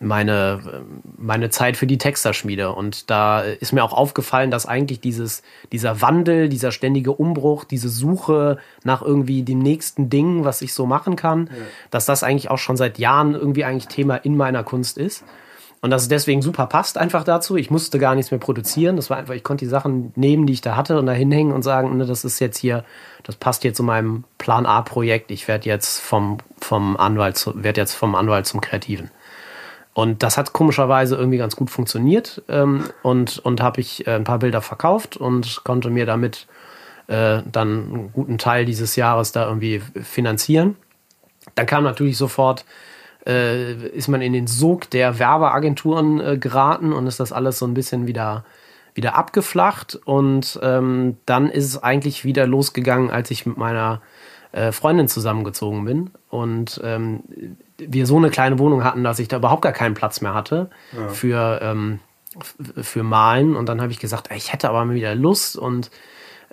[0.00, 0.84] meine,
[1.16, 2.72] meine Zeit für die Texterschmiede.
[2.72, 7.88] Und da ist mir auch aufgefallen, dass eigentlich dieses, dieser Wandel, dieser ständige Umbruch, diese
[7.88, 11.64] Suche nach irgendwie dem nächsten Ding, was ich so machen kann, ja.
[11.90, 15.24] dass das eigentlich auch schon seit Jahren irgendwie eigentlich Thema in meiner Kunst ist.
[15.82, 17.56] Und dass es deswegen super passt einfach dazu.
[17.56, 18.94] Ich musste gar nichts mehr produzieren.
[18.94, 21.52] Das war einfach, ich konnte die Sachen nehmen, die ich da hatte und da hinhängen
[21.52, 22.84] und sagen, ne, das ist jetzt hier,
[23.24, 25.32] das passt jetzt zu meinem Plan A-Projekt.
[25.32, 29.10] Ich werde jetzt vom, vom Anwalt, werde jetzt vom Anwalt zum Kreativen.
[29.92, 34.24] Und das hat komischerweise irgendwie ganz gut funktioniert ähm, und, und habe ich äh, ein
[34.24, 36.46] paar Bilder verkauft und konnte mir damit
[37.08, 40.76] äh, dann einen guten Teil dieses Jahres da irgendwie finanzieren.
[41.56, 42.64] Dann kam natürlich sofort,
[43.26, 47.66] äh, ist man in den Sog der Werbeagenturen äh, geraten und ist das alles so
[47.66, 48.44] ein bisschen wieder,
[48.94, 49.98] wieder abgeflacht.
[50.04, 54.00] Und ähm, dann ist es eigentlich wieder losgegangen, als ich mit meiner
[54.52, 56.10] äh, Freundin zusammengezogen bin.
[56.28, 57.20] Und ähm,
[57.78, 60.70] wir so eine kleine Wohnung hatten, dass ich da überhaupt gar keinen Platz mehr hatte
[60.92, 61.08] ja.
[61.08, 62.00] für, ähm,
[62.80, 63.56] für Malen.
[63.56, 65.90] Und dann habe ich gesagt, ey, ich hätte aber mal wieder Lust und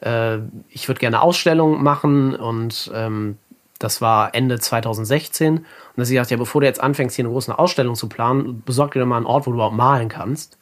[0.01, 0.38] äh,
[0.69, 2.36] ich würde gerne Ausstellungen machen.
[2.36, 3.38] Und ähm,
[3.80, 5.58] das war Ende 2016.
[5.58, 5.65] Und
[5.96, 8.92] dass ich dachte, ja, bevor du jetzt anfängst, hier eine große Ausstellung zu planen, besorg
[8.92, 10.58] dir doch mal einen Ort, wo du überhaupt malen kannst.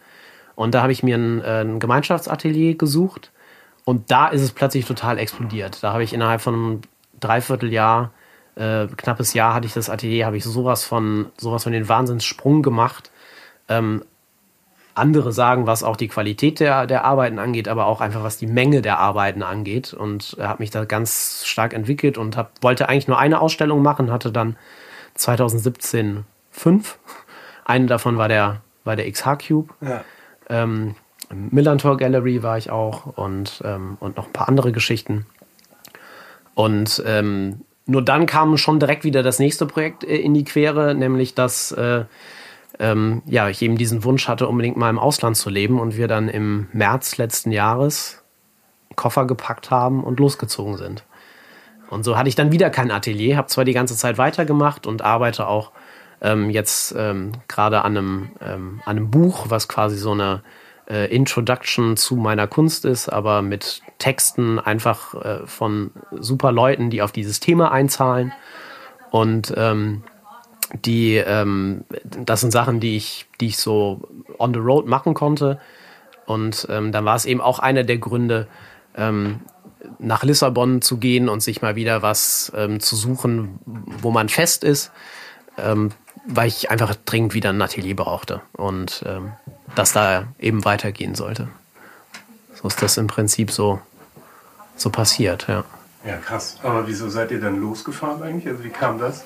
[0.56, 3.32] Und da habe ich mir ein, äh, ein Gemeinschaftsatelier gesucht.
[3.86, 5.84] Und da ist es plötzlich total explodiert.
[5.84, 6.82] Da habe ich innerhalb von einem
[7.20, 8.12] Dreivierteljahr
[8.58, 12.64] äh, knappes Jahr hatte ich das Atelier, habe ich sowas von, sowas von den Wahnsinnssprung
[12.64, 13.12] gemacht.
[13.70, 14.04] Ähm,
[14.98, 18.48] andere sagen, was auch die Qualität der, der Arbeiten angeht, aber auch einfach was die
[18.48, 22.90] Menge der Arbeiten angeht und äh, habe mich da ganz stark entwickelt und hab, wollte
[22.90, 24.58] eigentlich nur eine Ausstellung machen, hatte dann
[25.16, 27.00] 2017 fünf.
[27.66, 29.74] Eine davon war der, war der XH Cube.
[29.82, 30.04] Ja.
[30.50, 30.96] Ähm,
[31.30, 35.26] Millantor Gallery war ich auch und, ähm, und noch ein paar andere Geschichten.
[36.56, 40.96] Und ähm, nur dann kam schon direkt wieder das nächste Projekt äh, in die Quere,
[40.96, 42.06] nämlich dass äh,
[42.80, 46.08] ähm, ja, ich eben diesen Wunsch hatte, unbedingt mal im Ausland zu leben und wir
[46.08, 48.24] dann im März letzten Jahres
[48.96, 51.04] Koffer gepackt haben und losgezogen sind.
[51.90, 55.02] Und so hatte ich dann wieder kein Atelier, habe zwar die ganze Zeit weitergemacht und
[55.02, 55.72] arbeite auch
[56.22, 60.42] ähm, jetzt ähm, gerade an einem, ähm, an einem Buch, was quasi so eine
[60.90, 67.02] äh, Introduction zu meiner Kunst ist, aber mit Texten einfach äh, von super Leuten, die
[67.02, 68.34] auf dieses Thema einzahlen.
[69.12, 70.04] Und ähm,
[70.74, 74.02] die, ähm, das sind Sachen, die ich, die ich so
[74.38, 75.60] on the road machen konnte.
[76.26, 78.48] Und ähm, dann war es eben auch einer der Gründe,
[78.96, 79.40] ähm,
[80.00, 84.64] nach Lissabon zu gehen und sich mal wieder was ähm, zu suchen, wo man fest
[84.64, 84.92] ist.
[85.58, 85.92] Ähm,
[86.28, 89.32] weil ich einfach dringend wieder ein Atelier brauchte und ähm,
[89.76, 91.48] das da eben weitergehen sollte.
[92.54, 93.80] So ist das im Prinzip so,
[94.76, 95.64] so passiert, ja.
[96.06, 96.58] Ja, krass.
[96.64, 98.48] Aber wieso seid ihr dann losgefahren eigentlich?
[98.48, 99.26] Also wie kam das?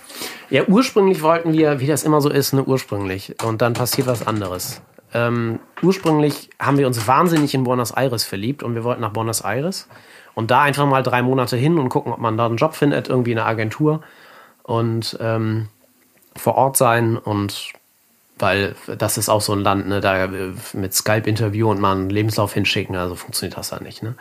[0.50, 3.36] Ja, ursprünglich wollten wir, wie das immer so ist, ne, ursprünglich.
[3.44, 4.82] Und dann passiert was anderes.
[5.14, 9.42] ähm, ursprünglich haben wir uns wahnsinnig in Buenos Aires verliebt und wir wollten nach Buenos
[9.42, 9.88] Aires
[10.36, 13.10] und da einfach mal drei Monate hin und gucken, ob man da einen Job findet,
[13.10, 14.02] irgendwie eine Agentur
[14.64, 15.68] und ähm,
[16.36, 17.74] vor Ort sein und
[18.40, 22.10] weil das ist auch so ein Land, ne, da äh, mit Skype-Interview und mal einen
[22.10, 24.02] Lebenslauf hinschicken, also funktioniert das da nicht.
[24.02, 24.16] Ne?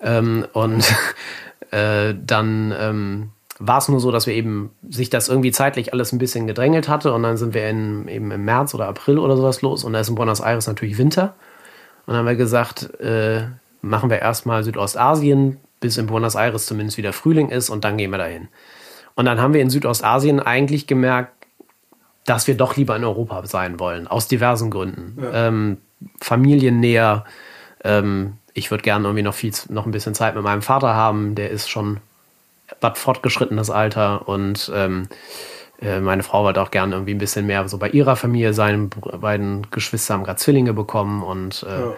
[0.00, 0.84] Ähm, und
[1.72, 6.12] äh, dann ähm, war es nur so, dass wir eben sich das irgendwie zeitlich alles
[6.12, 9.36] ein bisschen gedrängelt hatte und dann sind wir in, eben im März oder April oder
[9.36, 11.34] sowas los und da ist in Buenos Aires natürlich Winter
[12.06, 13.42] und dann haben wir gesagt, äh,
[13.80, 18.10] machen wir erstmal Südostasien, bis in Buenos Aires zumindest wieder Frühling ist und dann gehen
[18.10, 18.48] wir dahin.
[19.14, 21.32] Und dann haben wir in Südostasien eigentlich gemerkt,
[22.24, 25.18] dass wir doch lieber in Europa sein wollen, aus diversen Gründen.
[25.20, 25.48] Ja.
[25.48, 25.78] Ähm,
[26.20, 27.24] Familiennäher,
[27.84, 31.34] ähm, ich würde gerne irgendwie noch viel, noch ein bisschen Zeit mit meinem Vater haben,
[31.34, 32.00] der ist schon
[32.80, 35.08] was fortgeschrittenes Alter und ähm,
[35.80, 38.88] äh, meine Frau wollte auch gerne irgendwie ein bisschen mehr so bei ihrer Familie sein.
[38.90, 41.92] Beiden Geschwister haben gerade Zwillinge bekommen und äh, ja.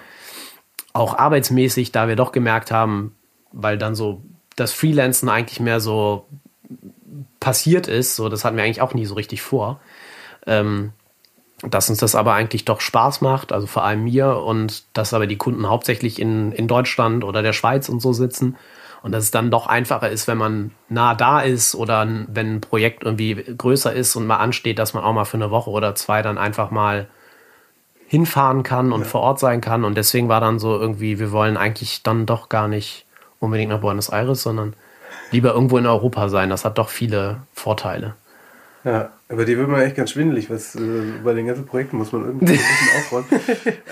[0.93, 3.15] auch arbeitsmäßig, da wir doch gemerkt haben,
[3.53, 4.23] weil dann so
[4.57, 6.27] das Freelancen eigentlich mehr so
[7.41, 9.81] passiert ist, so das hatten wir eigentlich auch nie so richtig vor.
[10.47, 10.93] Ähm,
[11.71, 15.27] dass uns das aber eigentlich doch Spaß macht, also vor allem mir, und dass aber
[15.27, 18.57] die Kunden hauptsächlich in, in Deutschland oder der Schweiz und so sitzen.
[19.03, 22.61] Und dass es dann doch einfacher ist, wenn man nah da ist oder wenn ein
[22.63, 25.95] Projekt irgendwie größer ist und mal ansteht, dass man auch mal für eine Woche oder
[25.95, 27.07] zwei dann einfach mal
[28.07, 29.07] hinfahren kann und ja.
[29.07, 29.85] vor Ort sein kann.
[29.85, 33.05] Und deswegen war dann so irgendwie, wir wollen eigentlich dann doch gar nicht
[33.41, 34.75] unbedingt nach Buenos Aires, sondern
[35.31, 36.49] lieber irgendwo in Europa sein.
[36.49, 38.15] Das hat doch viele Vorteile.
[38.85, 40.81] Ja, aber die wird man echt ganz schwindelig, was äh,
[41.25, 43.27] bei den ganzen Projekten muss man irgendwie ein bisschen aufräumen.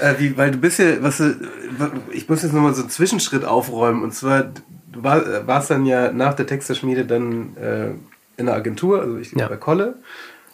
[0.00, 1.35] äh, wie, weil du bist ja, was äh,
[2.12, 4.02] ich muss jetzt nochmal so einen Zwischenschritt aufräumen.
[4.02, 4.44] Und zwar,
[4.92, 7.90] du war, äh, warst dann ja nach der Texterschmiede dann äh,
[8.37, 9.48] in der Agentur, also ich ja.
[9.48, 9.96] bei Kolle.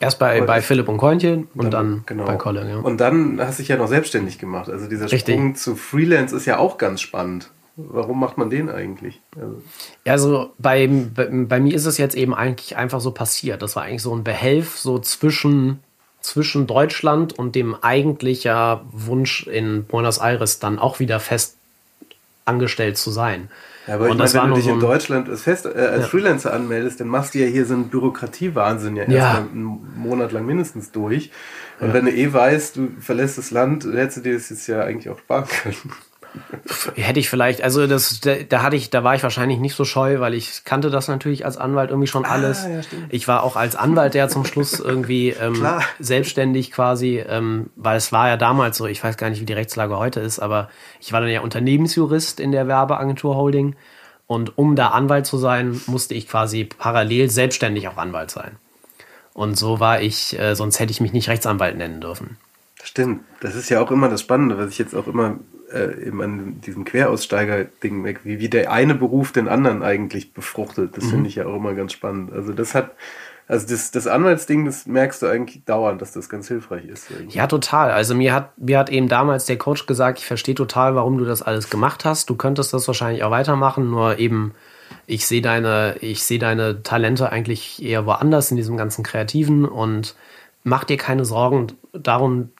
[0.00, 2.24] Erst bei, bei Philipp und Koinchen und dann, dann genau.
[2.24, 2.68] bei Kolle.
[2.68, 2.76] Ja.
[2.78, 4.70] Und dann hast du dich ja noch selbstständig gemacht.
[4.70, 5.34] Also dieser Richtig.
[5.34, 7.50] Sprung zu Freelance ist ja auch ganz spannend.
[7.80, 9.20] Warum macht man den eigentlich?
[9.36, 9.62] Also,
[10.04, 13.62] also bei, bei, bei, mir ist es jetzt eben eigentlich einfach so passiert.
[13.62, 15.78] Das war eigentlich so ein Behelf so zwischen,
[16.20, 21.56] zwischen Deutschland und dem eigentlicher Wunsch in Buenos Aires dann auch wieder fest
[22.44, 23.48] angestellt zu sein.
[23.86, 26.02] Ja, aber und ich meine, wenn du dich so in Deutschland als, Fest, äh, als
[26.02, 26.08] ja.
[26.08, 29.14] Freelancer anmeldest, dann machst du ja hier so einen Bürokratiewahnsinn ja, ja.
[29.14, 31.30] erstmal einen Monat lang mindestens durch.
[31.78, 31.94] Und ja.
[31.94, 35.08] wenn du eh weißt, du verlässt das Land, hättest du dir das jetzt ja eigentlich
[35.10, 35.92] auch sparen können.
[36.94, 39.84] Hätte ich vielleicht, also das, da, da, hatte ich, da war ich wahrscheinlich nicht so
[39.84, 42.64] scheu, weil ich kannte das natürlich als Anwalt irgendwie schon ah, alles.
[42.64, 45.66] Ah, ja, ich war auch als Anwalt der zum Schluss irgendwie ähm,
[45.98, 49.52] selbstständig quasi, ähm, weil es war ja damals so, ich weiß gar nicht, wie die
[49.52, 50.68] Rechtslage heute ist, aber
[51.00, 53.74] ich war dann ja Unternehmensjurist in der Werbeagentur Holding
[54.26, 58.56] und um da Anwalt zu sein, musste ich quasi parallel selbstständig auch Anwalt sein.
[59.32, 62.36] Und so war ich, äh, sonst hätte ich mich nicht Rechtsanwalt nennen dürfen.
[62.82, 65.38] Stimmt, das ist ja auch immer das Spannende, was ich jetzt auch immer
[65.72, 70.96] äh, eben an diesem Queraussteiger-Ding weg, wie, wie der eine Beruf den anderen eigentlich befruchtet.
[70.96, 71.10] Das mhm.
[71.10, 72.32] finde ich ja auch immer ganz spannend.
[72.32, 72.92] Also das hat,
[73.46, 77.10] also das, das Anwaltsding, das merkst du eigentlich dauernd, dass das ganz hilfreich ist.
[77.10, 77.36] Irgendwie.
[77.36, 77.90] Ja, total.
[77.90, 81.24] Also mir hat, mir hat eben damals der Coach gesagt, ich verstehe total, warum du
[81.24, 82.28] das alles gemacht hast.
[82.30, 84.54] Du könntest das wahrscheinlich auch weitermachen, nur eben
[85.06, 90.14] ich sehe deine, ich sehe deine Talente eigentlich eher woanders in diesem ganzen Kreativen und
[90.64, 92.50] mach dir keine Sorgen darum,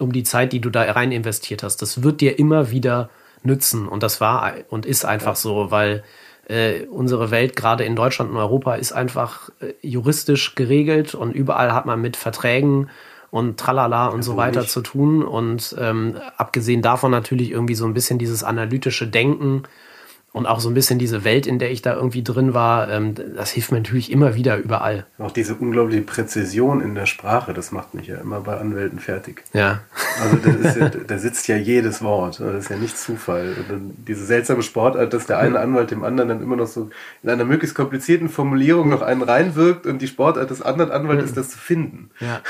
[0.00, 1.82] um die Zeit, die du da rein investiert hast.
[1.82, 3.10] Das wird dir immer wieder
[3.42, 3.88] nützen.
[3.88, 6.02] Und das war und ist einfach so, weil
[6.48, 11.72] äh, unsere Welt gerade in Deutschland und Europa ist einfach äh, juristisch geregelt und überall
[11.72, 12.90] hat man mit Verträgen
[13.30, 14.72] und tralala und ja, so weiter nicht.
[14.72, 15.22] zu tun.
[15.22, 19.62] Und ähm, abgesehen davon natürlich irgendwie so ein bisschen dieses analytische Denken
[20.32, 23.14] und auch so ein bisschen diese Welt, in der ich da irgendwie drin war, ähm,
[23.14, 25.04] das hilft mir natürlich immer wieder überall.
[25.18, 29.42] Auch diese unglaubliche Präzision in der Sprache, das macht mich ja immer bei Anwälten fertig.
[29.52, 29.80] Ja.
[30.22, 33.56] Also ja, da sitzt ja jedes Wort, das ist ja nicht Zufall.
[33.68, 36.90] Und diese seltsame Sportart, dass der eine Anwalt dem anderen dann immer noch so
[37.24, 41.36] in einer möglichst komplizierten Formulierung noch einen reinwirkt und die Sportart des anderen Anwalts ist,
[41.36, 42.10] das zu finden.
[42.20, 42.40] Ja.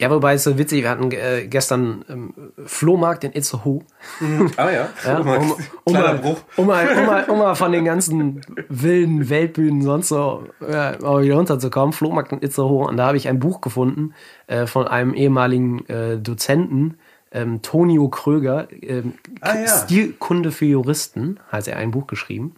[0.00, 2.34] Ja, wobei es so witzig, wir hatten äh, gestern ähm,
[2.66, 3.82] Flohmarkt in Itzehoe.
[4.18, 4.50] Mhm.
[4.56, 7.84] Ah ja, ja um, um, um, mal, um, mal, um, mal, um mal von den
[7.84, 11.92] ganzen wilden Weltbühnen sonst so ja, mal wieder runterzukommen.
[11.92, 12.86] Flohmarkt in Itzehoe.
[12.86, 14.14] Und da habe ich ein Buch gefunden
[14.46, 16.98] äh, von einem ehemaligen äh, Dozenten,
[17.32, 19.66] ähm, Tonio Kröger, ähm, ah, ja.
[19.66, 22.54] Stilkunde für Juristen, hat er ein Buch geschrieben.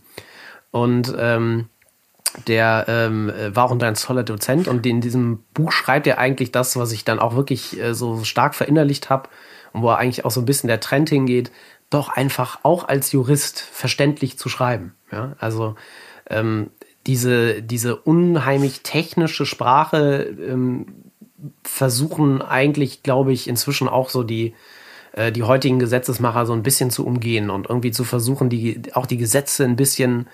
[0.71, 1.67] Und ähm,
[2.49, 6.77] der ähm, war auch ein toller Dozent und in diesem Buch schreibt er eigentlich das,
[6.77, 9.29] was ich dann auch wirklich äh, so stark verinnerlicht habe
[9.73, 11.53] und wo eigentlich auch so ein bisschen der Trend hingeht,
[11.95, 14.95] doch einfach auch als Jurist verständlich zu schreiben.
[15.13, 15.37] Ja?
[15.39, 15.77] Also
[16.29, 16.71] ähm,
[17.07, 20.87] diese, diese unheimlich technische Sprache, ähm,
[21.63, 24.55] versuchen eigentlich, glaube ich, inzwischen auch so die,
[25.13, 29.07] äh, die heutigen Gesetzesmacher so ein bisschen zu umgehen und irgendwie zu versuchen, die, auch
[29.07, 30.27] die Gesetze ein bisschen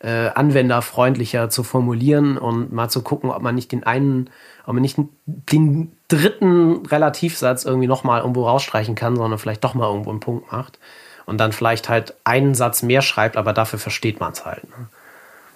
[0.00, 4.30] äh, anwenderfreundlicher zu formulieren und mal zu gucken, ob man nicht den einen,
[4.66, 9.88] ob man nicht den dritten Relativsatz irgendwie nochmal irgendwo rausstreichen kann, sondern vielleicht doch mal
[9.88, 10.78] irgendwo einen Punkt macht
[11.26, 14.64] und dann vielleicht halt einen Satz mehr schreibt, aber dafür versteht man es halt.
[14.64, 14.88] Ne?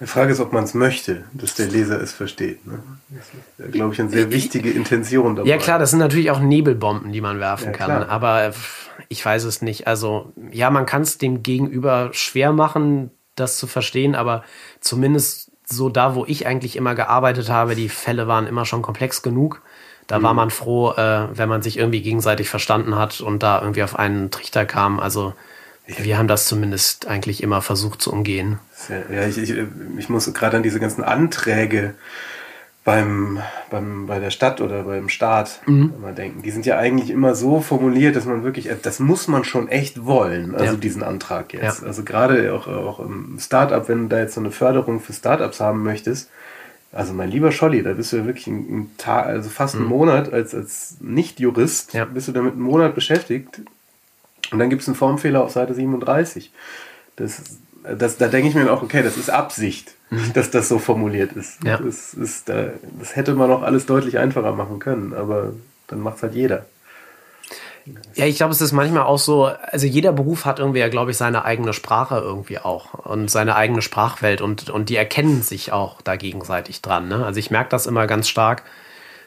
[0.01, 2.67] Die Frage ist, ob man es möchte, dass der Leser es versteht.
[2.67, 2.83] Ne?
[3.09, 5.49] Das ist, glaube ich, eine sehr wichtige Intention dabei.
[5.49, 7.87] Ja klar, das sind natürlich auch Nebelbomben, die man werfen ja, kann.
[7.87, 8.09] Klar.
[8.11, 8.53] Aber
[9.09, 9.87] ich weiß es nicht.
[9.87, 14.45] Also ja, man kann es dem Gegenüber schwer machen, das zu verstehen, aber
[14.81, 19.23] zumindest so da, wo ich eigentlich immer gearbeitet habe, die Fälle waren immer schon komplex
[19.23, 19.63] genug.
[20.07, 20.23] Da mhm.
[20.23, 23.99] war man froh, äh, wenn man sich irgendwie gegenseitig verstanden hat und da irgendwie auf
[23.99, 25.01] einen Trichter kam.
[25.01, 25.35] Also
[25.87, 28.59] wir haben das zumindest eigentlich immer versucht zu umgehen.
[28.89, 29.55] Ja, ich, ich,
[29.99, 31.95] ich muss gerade an diese ganzen Anträge
[32.87, 35.93] beim, beim, bei der Stadt oder beim Staat mhm.
[35.97, 36.43] immer denken.
[36.43, 40.07] Die sind ja eigentlich immer so formuliert, dass man wirklich, das muss man schon echt
[40.07, 40.79] wollen, also ja.
[40.79, 41.83] diesen Antrag jetzt.
[41.83, 41.87] Ja.
[41.89, 45.59] Also gerade auch, auch im Startup, wenn du da jetzt so eine Förderung für Startups
[45.59, 46.31] haben möchtest,
[46.93, 49.91] also mein lieber Scholli, da bist du ja wirklich einen Tag, also fast einen mhm.
[49.91, 52.05] Monat als, als Nicht-Jurist, ja.
[52.05, 53.63] bist du damit einen Monat beschäftigt,
[54.53, 56.53] und dann gibt es einen Formfehler auf Seite 37.
[57.17, 57.43] Das,
[57.83, 60.33] das, da denke ich mir auch, okay, das ist Absicht, mhm.
[60.35, 61.65] dass das so formuliert ist.
[61.65, 61.79] Ja.
[61.79, 65.53] Das, ist das hätte man auch alles deutlich einfacher machen können, aber
[65.89, 66.67] dann macht es halt jeder.
[68.15, 71.13] Ja, ich glaube, es ist manchmal auch so, also jeder Beruf hat irgendwie ja, glaube
[71.13, 75.73] ich, seine eigene Sprache irgendwie auch und seine eigene Sprachwelt und, und die erkennen sich
[75.73, 77.07] auch da gegenseitig dran.
[77.07, 77.25] Ne?
[77.25, 78.65] Also ich merke das immer ganz stark,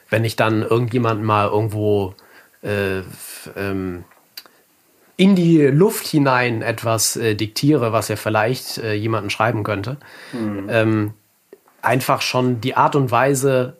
[0.09, 2.15] wenn ich dann irgendjemanden mal irgendwo
[2.61, 3.01] äh,
[3.55, 4.03] ähm,
[5.19, 9.97] in die Luft hinein etwas äh, diktiere, was ja vielleicht äh, jemanden schreiben könnte.
[10.31, 10.67] Mhm.
[10.69, 11.13] Ähm,
[11.81, 13.75] einfach schon die Art und Weise,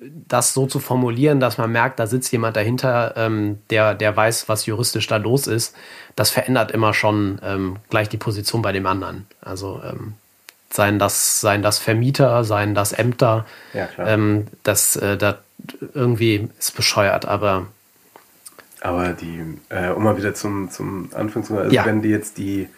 [0.00, 4.48] das so zu formulieren, dass man merkt, da sitzt jemand dahinter, ähm, der, der weiß,
[4.48, 5.76] was juristisch da los ist,
[6.16, 9.28] das verändert immer schon ähm, gleich die Position bei dem anderen.
[9.40, 10.14] Also ähm,
[10.70, 15.36] seien das, seien das Vermieter, seien das Ämter, ja, ähm, das, äh, das
[15.94, 17.68] irgendwie ist bescheuert, aber
[18.80, 21.84] aber die, äh, um mal wieder zum, zum Anfang zu kommen, also ja.
[21.84, 22.68] wenn die jetzt die,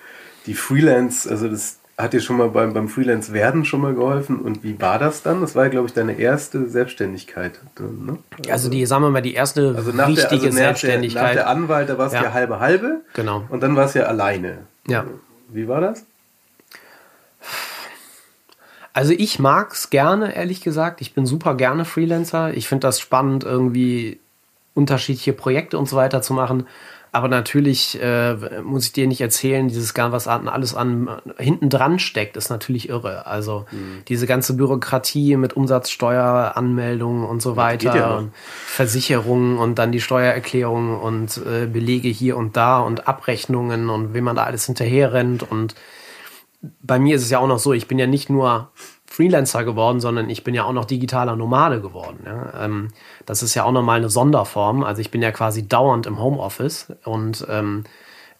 [0.46, 4.40] die Freelance, also das hat dir schon mal beim, beim Freelance werden schon mal geholfen
[4.40, 5.40] und wie war das dann?
[5.40, 7.60] Das war, glaube ich, deine erste Selbstständigkeit.
[7.78, 8.18] Ne?
[8.38, 11.22] Also, also, die, sagen wir mal, die erste also nach richtige der, also Selbstständigkeit.
[11.22, 12.24] nach der Anwalt, da war es ja.
[12.24, 13.00] ja halbe halbe.
[13.14, 13.44] Genau.
[13.50, 14.58] Und dann war es ja alleine.
[14.86, 15.04] Ja.
[15.48, 16.04] Wie war das?
[18.92, 21.00] Also ich mag es gerne, ehrlich gesagt.
[21.00, 22.54] Ich bin super gerne Freelancer.
[22.54, 24.18] Ich finde das spannend, irgendwie
[24.80, 26.66] unterschiedliche Projekte und so weiter zu machen.
[27.12, 31.98] Aber natürlich äh, muss ich dir nicht erzählen, dieses gar was alles an hinten dran
[31.98, 33.26] steckt, ist natürlich irre.
[33.26, 34.02] Also mhm.
[34.06, 38.32] diese ganze Bürokratie mit Umsatzsteueranmeldungen und so weiter ja und
[38.64, 44.20] Versicherungen und dann die Steuererklärungen und äh, Belege hier und da und Abrechnungen und wie
[44.20, 45.42] man da alles hinterher rennt.
[45.42, 45.74] Und
[46.80, 48.70] bei mir ist es ja auch noch so, ich bin ja nicht nur
[49.10, 52.20] Freelancer geworden, sondern ich bin ja auch noch digitaler Nomade geworden.
[52.24, 52.64] Ja.
[52.64, 52.88] Ähm,
[53.26, 54.84] das ist ja auch nochmal eine Sonderform.
[54.84, 57.82] Also ich bin ja quasi dauernd im Homeoffice und ähm,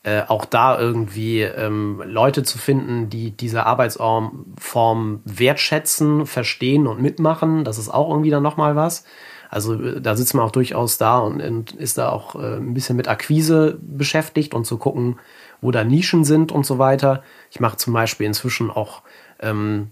[0.04, 7.64] äh, auch da irgendwie ähm, Leute zu finden, die diese Arbeitsform wertschätzen, verstehen und mitmachen,
[7.64, 9.04] das ist auch irgendwie dann nochmal was.
[9.50, 12.74] Also äh, da sitzt man auch durchaus da und, und ist da auch äh, ein
[12.74, 15.18] bisschen mit Akquise beschäftigt und zu gucken,
[15.60, 17.24] wo da Nischen sind und so weiter.
[17.50, 19.02] Ich mache zum Beispiel inzwischen auch
[19.40, 19.90] ähm,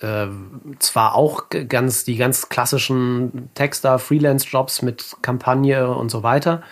[0.00, 0.26] äh,
[0.78, 6.62] zwar auch ganz die ganz klassischen Texter, Freelance-Jobs mit Kampagne und so weiter,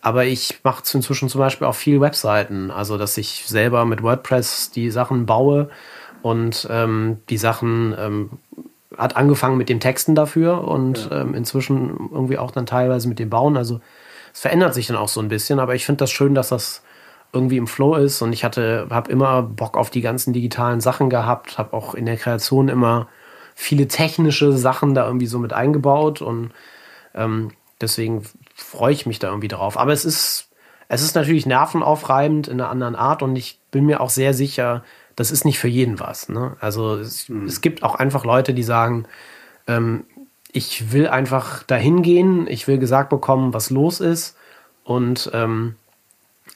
[0.00, 4.70] aber ich mache inzwischen zum Beispiel auch viel Webseiten, also dass ich selber mit WordPress
[4.70, 5.68] die Sachen baue
[6.22, 8.30] und ähm, die Sachen ähm,
[8.96, 11.22] hat angefangen mit den Texten dafür und ja.
[11.22, 13.56] ähm, inzwischen irgendwie auch dann teilweise mit dem Bauen.
[13.56, 13.80] Also
[14.32, 16.82] es verändert sich dann auch so ein bisschen, aber ich finde das schön, dass das
[17.32, 21.10] irgendwie im Flow ist und ich hatte, habe immer Bock auf die ganzen digitalen Sachen
[21.10, 23.08] gehabt, habe auch in der Kreation immer
[23.54, 26.52] viele technische Sachen da irgendwie so mit eingebaut und
[27.14, 28.22] ähm, deswegen
[28.54, 29.78] freue ich mich da irgendwie drauf.
[29.78, 30.50] Aber es ist,
[30.88, 34.84] es ist natürlich nervenaufreibend in einer anderen Art und ich bin mir auch sehr sicher,
[35.16, 36.28] das ist nicht für jeden was.
[36.28, 36.56] Ne?
[36.60, 37.46] Also es, mhm.
[37.46, 39.06] es gibt auch einfach Leute, die sagen,
[39.66, 40.04] ähm,
[40.52, 44.36] ich will einfach dahin gehen, ich will gesagt bekommen, was los ist
[44.84, 45.76] und ähm,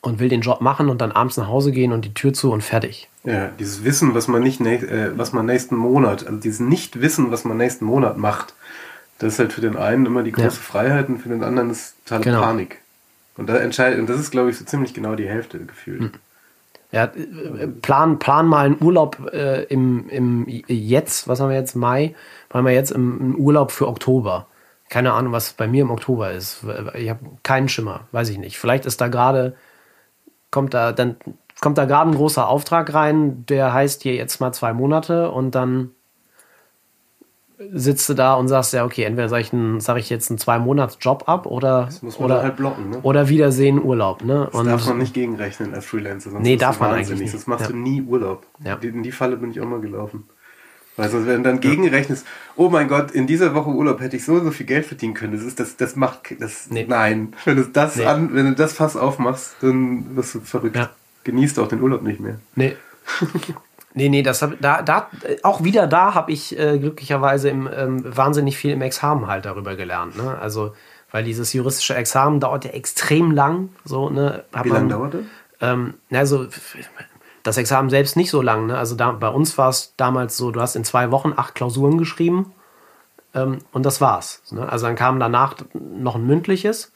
[0.03, 2.53] und will den Job machen und dann abends nach Hause gehen und die Tür zu
[2.53, 3.09] und fertig.
[3.25, 7.45] Ja, dieses Wissen, was man nicht, äh, was man nächsten Monat, also dieses Nicht-Wissen, was
[7.45, 8.55] man nächsten Monat macht,
[9.19, 10.51] das ist halt für den einen immer die große ja.
[10.53, 12.41] Freiheit und für den anderen ist totale genau.
[12.41, 12.79] Panik.
[13.37, 16.01] Und da entscheidet, und das ist, glaube ich, so ziemlich genau die Hälfte gefühlt.
[16.01, 16.13] Hm.
[16.93, 21.77] Ja, äh, plan, plan mal einen Urlaub äh, im, im jetzt, was haben wir jetzt,
[21.77, 22.15] Mai,
[22.53, 24.47] machen wir jetzt im, im Urlaub für Oktober
[24.91, 26.65] keine Ahnung, was bei mir im Oktober ist.
[26.95, 28.59] Ich habe keinen Schimmer, weiß ich nicht.
[28.59, 29.57] Vielleicht ist da gerade,
[30.51, 31.17] kommt da, dann
[31.61, 35.55] kommt da gerade ein großer Auftrag rein, der heißt hier jetzt mal zwei Monate und
[35.55, 35.91] dann
[37.73, 41.25] sitzt du da und sagst, ja, okay, entweder sage ich, sag ich jetzt einen Zwei-Monats-Job
[41.27, 43.01] ab oder, oder, halt blocken, ne?
[43.03, 44.25] oder Wiedersehen Urlaub.
[44.25, 44.49] Ne?
[44.51, 46.31] Das und darf man nicht gegenrechnen als Freelancer.
[46.31, 47.35] Sonst nee, darf man eigentlich nicht.
[47.35, 47.73] Das machst ja.
[47.73, 48.47] du nie Urlaub.
[48.65, 48.77] Ja.
[48.77, 50.29] In die Falle bin ich auch mal gelaufen.
[50.97, 52.27] Sonst, wenn du dann gegenrechnest,
[52.57, 55.33] oh mein Gott, in dieser Woche Urlaub hätte ich so so viel Geld verdienen können.
[55.33, 56.71] Das ist das, das macht das.
[56.71, 56.85] Nee.
[56.87, 58.05] Nein, wenn du das nee.
[58.05, 60.77] an, wenn du das Fass aufmachst, dann wirst du verrückt.
[60.77, 60.91] Ja.
[61.25, 62.39] Genießt auch den Urlaub nicht mehr.
[62.55, 62.77] Nee.
[63.93, 65.09] Nee, nee, das hab, da, da,
[65.43, 69.75] auch wieder da habe ich äh, glücklicherweise im, ähm, wahnsinnig viel im Examen halt darüber
[69.75, 70.17] gelernt.
[70.17, 70.39] Ne?
[70.39, 70.75] Also,
[71.11, 73.71] weil dieses juristische Examen dauert ja extrem lang.
[73.85, 74.45] So, ne?
[74.63, 75.21] Wie lange dauert das?
[75.61, 76.47] Ähm, also,
[77.43, 78.67] das Examen selbst nicht so lang.
[78.67, 78.79] Ne?
[78.79, 81.99] Also da, bei uns war es damals so, du hast in zwei Wochen acht Klausuren
[81.99, 82.53] geschrieben
[83.35, 84.43] ähm, und das war's.
[84.51, 84.69] Ne?
[84.69, 86.93] Also dann kam danach noch ein mündliches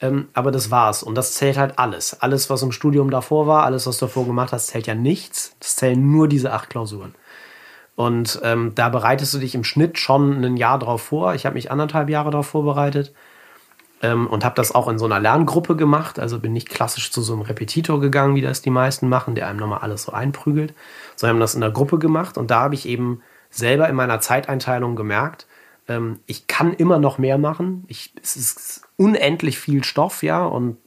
[0.00, 1.02] ähm, aber das war's.
[1.02, 2.20] Und das zählt halt alles.
[2.20, 5.56] Alles, was im Studium davor war, alles, was du davor gemacht hast, zählt ja nichts.
[5.60, 7.14] Das zählen nur diese acht Klausuren.
[7.94, 11.34] Und ähm, da bereitest du dich im Schnitt schon ein Jahr drauf vor.
[11.34, 13.14] Ich habe mich anderthalb Jahre darauf vorbereitet
[14.02, 16.18] ähm, und habe das auch in so einer Lerngruppe gemacht.
[16.18, 19.48] Also bin nicht klassisch zu so einem Repetitor gegangen, wie das die meisten machen, der
[19.48, 20.74] einem nochmal alles so einprügelt,
[21.16, 22.38] sondern haben das in der Gruppe gemacht.
[22.38, 25.46] Und da habe ich eben selber in meiner Zeiteinteilung gemerkt,
[25.88, 27.84] ähm, ich kann immer noch mehr machen.
[27.88, 30.78] Ich, es ist unendlich viel Stoff, ja, und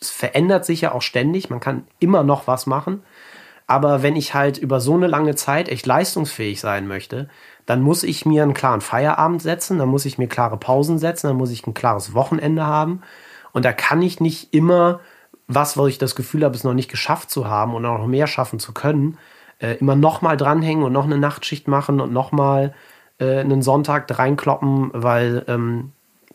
[0.00, 1.50] es verändert sich ja auch ständig.
[1.50, 3.02] Man kann immer noch was machen.
[3.66, 7.28] Aber wenn ich halt über so eine lange Zeit echt leistungsfähig sein möchte,
[7.66, 11.28] dann muss ich mir einen klaren Feierabend setzen, dann muss ich mir klare Pausen setzen,
[11.28, 13.02] dann muss ich ein klares Wochenende haben.
[13.52, 15.00] Und da kann ich nicht immer
[15.46, 18.06] was, wo ich das Gefühl habe, es noch nicht geschafft zu haben und auch noch
[18.06, 19.18] mehr schaffen zu können,
[19.58, 22.74] äh, immer nochmal dranhängen und noch eine Nachtschicht machen und nochmal
[23.18, 25.92] äh, einen Sonntag reinkloppen, weil ähm,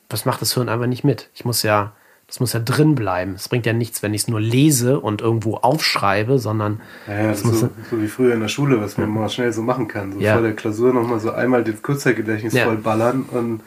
[0.09, 1.29] das macht das Hirn einfach nicht mit.
[1.33, 1.93] Ich muss ja,
[2.27, 3.35] das muss ja drin bleiben.
[3.35, 6.81] Es bringt ja nichts, wenn ich es nur lese und irgendwo aufschreibe, sondern.
[7.07, 9.21] Ja, ja so, so, wie früher in der Schule, was man ja.
[9.21, 10.13] mal schnell so machen kann.
[10.13, 10.33] So ja.
[10.33, 12.65] vor der Klausur nochmal so einmal das Kurzzeitgedächtnis ja.
[12.65, 13.61] voll ballern und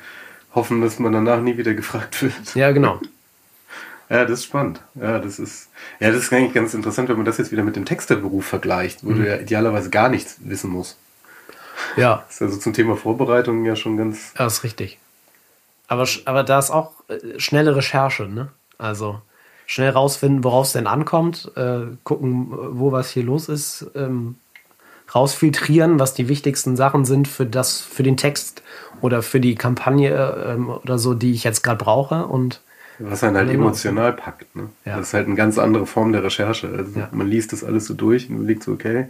[0.55, 2.55] hoffen, dass man danach nie wieder gefragt wird.
[2.55, 3.01] Ja, genau.
[4.13, 4.81] Ja, das ist spannend.
[4.97, 5.69] Ja, das ist,
[6.01, 9.05] ja, das ist eigentlich ganz interessant, wenn man das jetzt wieder mit dem Texterberuf vergleicht,
[9.05, 9.19] wo mhm.
[9.19, 10.99] du ja idealerweise gar nichts wissen musst.
[11.97, 12.25] Ja.
[12.27, 14.35] Das ist also zum Thema Vorbereitung ja schon ganz.
[14.37, 14.99] Ja, ist richtig.
[15.91, 18.49] Aber, aber da ist auch äh, schnelle Recherche, ne?
[18.79, 19.21] Also
[19.67, 24.37] schnell rausfinden, worauf es denn ankommt, äh, gucken, wo was hier los ist, ähm,
[25.13, 28.63] rausfiltrieren, was die wichtigsten Sachen sind für das, für den Text
[29.01, 32.61] oder für die Kampagne ähm, oder so, die ich jetzt gerade brauche und
[33.01, 34.55] was einen halt emotional packt.
[34.55, 34.69] Ne?
[34.85, 34.99] Ja.
[34.99, 36.69] Das ist halt eine ganz andere Form der Recherche.
[36.69, 37.09] Also ja.
[37.11, 39.09] Man liest das alles so durch und überlegt so, okay,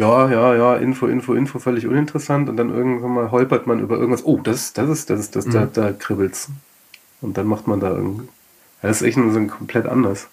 [0.00, 3.96] ja, ja, ja, Info, Info, Info, völlig uninteressant und dann irgendwann mal holpert man über
[3.96, 5.52] irgendwas, oh, das, das ist, das ist, das, mhm.
[5.52, 6.48] da, da kribbelt's.
[7.20, 8.28] Und dann macht man da irgendwie.
[8.80, 10.28] Das ist echt so komplett anders.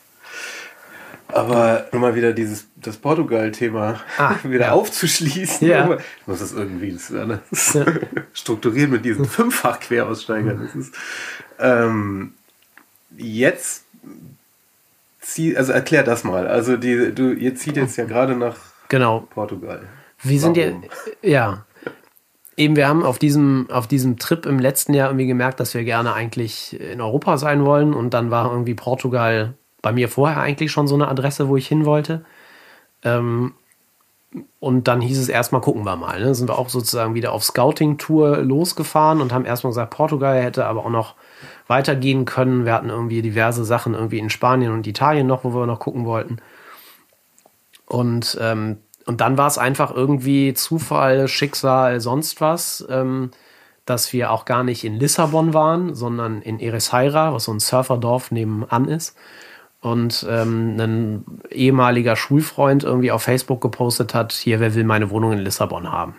[1.27, 4.71] Aber nur mal wieder dieses, das Portugal-Thema ah, wieder ja.
[4.71, 5.67] aufzuschließen.
[5.67, 5.95] Ja.
[5.95, 7.11] Ich muss das irgendwie das,
[7.51, 7.85] das ja.
[8.33, 10.61] strukturieren mit diesen fünffach Queraussteigern.
[10.61, 10.95] Das ist,
[11.59, 12.35] ähm,
[13.17, 13.83] jetzt
[15.19, 16.47] zieh, also erklär das mal.
[16.47, 18.55] Also die, du, ihr zieht jetzt ja gerade nach
[18.89, 19.27] Genau.
[19.29, 19.81] Portugal.
[20.21, 20.71] Wir sind ja,
[21.21, 21.65] ja.
[22.55, 25.83] Eben, wir haben auf diesem, auf diesem Trip im letzten Jahr irgendwie gemerkt, dass wir
[25.83, 27.93] gerne eigentlich in Europa sein wollen.
[27.93, 31.67] Und dann war irgendwie Portugal bei mir vorher eigentlich schon so eine Adresse, wo ich
[31.67, 32.25] hin wollte.
[33.03, 33.53] Ähm,
[34.59, 36.19] und dann hieß es erstmal, gucken wir mal.
[36.19, 36.35] Ne?
[36.35, 40.85] Sind wir auch sozusagen wieder auf Scouting-Tour losgefahren und haben erstmal gesagt, Portugal hätte aber
[40.85, 41.15] auch noch
[41.67, 42.65] weitergehen können.
[42.65, 46.05] Wir hatten irgendwie diverse Sachen irgendwie in Spanien und Italien noch, wo wir noch gucken
[46.05, 46.37] wollten.
[47.87, 53.31] Und, ähm, und dann war es einfach irgendwie Zufall, Schicksal, sonst was, ähm,
[53.85, 58.31] dass wir auch gar nicht in Lissabon waren, sondern in Ericeira, was so ein Surferdorf
[58.31, 59.17] nebenan ist.
[59.79, 65.31] Und ähm, ein ehemaliger Schulfreund irgendwie auf Facebook gepostet hat, hier, wer will meine Wohnung
[65.31, 66.15] in Lissabon haben?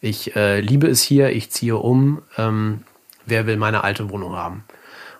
[0.00, 2.82] Ich äh, liebe es hier, ich ziehe um, ähm,
[3.26, 4.64] wer will meine alte Wohnung haben?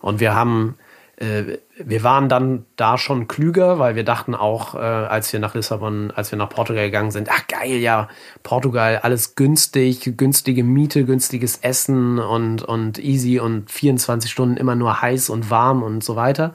[0.00, 0.76] Und wir haben
[1.20, 6.12] wir waren dann da schon klüger, weil wir dachten auch, äh, als wir nach Lissabon,
[6.12, 8.08] als wir nach Portugal gegangen sind, ach geil, ja,
[8.44, 15.02] Portugal, alles günstig, günstige Miete, günstiges Essen und, und easy und 24 Stunden immer nur
[15.02, 16.54] heiß und warm und so weiter.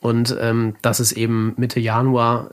[0.00, 2.50] Und ähm, dass es eben Mitte Januar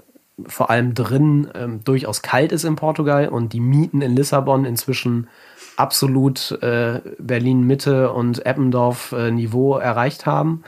[0.48, 5.28] vor allem drin ähm, durchaus kalt ist in Portugal und die Mieten in Lissabon inzwischen
[5.76, 10.64] absolut äh, Berlin Mitte und Eppendorf äh, erreicht haben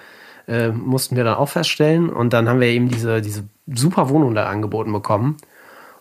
[0.47, 2.09] äh, mussten wir dann auch feststellen.
[2.09, 5.37] Und dann haben wir eben diese, diese super Wohnung da angeboten bekommen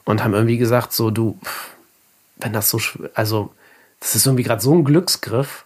[0.05, 1.39] und haben irgendwie gesagt, so du,
[2.39, 2.81] wenn das so,
[3.15, 3.53] also
[4.01, 5.65] das ist irgendwie gerade so ein Glücksgriff,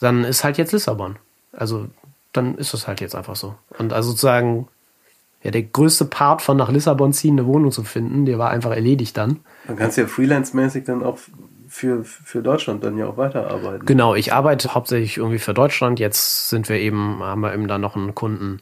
[0.00, 1.16] dann ist halt jetzt Lissabon.
[1.52, 1.88] Also
[2.32, 3.54] dann ist es halt jetzt einfach so.
[3.78, 4.68] Und also sozusagen,
[5.42, 8.72] ja, der größte Part von nach Lissabon ziehen, eine Wohnung zu finden, der war einfach
[8.72, 9.40] erledigt dann.
[9.66, 11.18] Man kannst ja freelance-mäßig dann auch
[11.74, 13.84] für, für Deutschland dann ja auch weiterarbeiten.
[13.84, 15.98] Genau, ich arbeite hauptsächlich irgendwie für Deutschland.
[15.98, 18.60] Jetzt sind wir eben, haben wir eben da noch einen Kunden,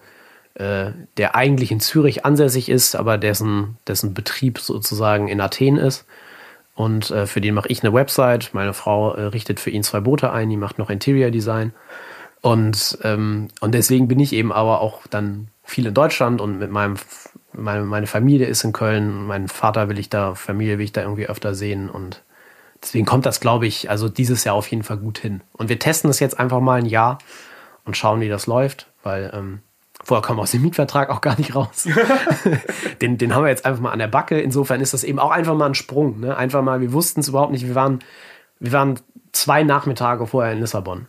[0.54, 6.06] äh, der eigentlich in Zürich ansässig ist, aber dessen, dessen Betrieb sozusagen in Athen ist.
[6.74, 8.54] Und äh, für den mache ich eine Website.
[8.54, 11.74] Meine Frau äh, richtet für ihn zwei Boote ein, die macht noch Interior Design.
[12.40, 16.70] Und, ähm, und deswegen bin ich eben aber auch dann viel in Deutschland und mit
[16.70, 16.96] meinem,
[17.52, 19.26] meine, Familie ist in Köln.
[19.26, 21.90] Mein Vater will ich da, Familie will ich da irgendwie öfter sehen.
[21.90, 22.22] Und
[22.82, 25.42] deswegen kommt das, glaube ich, also dieses Jahr auf jeden Fall gut hin.
[25.52, 27.18] Und wir testen das jetzt einfach mal ein Jahr
[27.84, 29.60] und schauen, wie das läuft, weil ähm,
[30.04, 31.86] Vorher kommen wir aus dem Mietvertrag auch gar nicht raus.
[33.00, 34.40] den, den haben wir jetzt einfach mal an der Backe.
[34.40, 36.20] Insofern ist das eben auch einfach mal ein Sprung.
[36.20, 36.36] Ne?
[36.36, 37.66] Einfach mal, wir wussten es überhaupt nicht.
[37.66, 38.00] Wir waren,
[38.58, 38.98] wir waren
[39.30, 41.06] zwei Nachmittage vorher in Lissabon.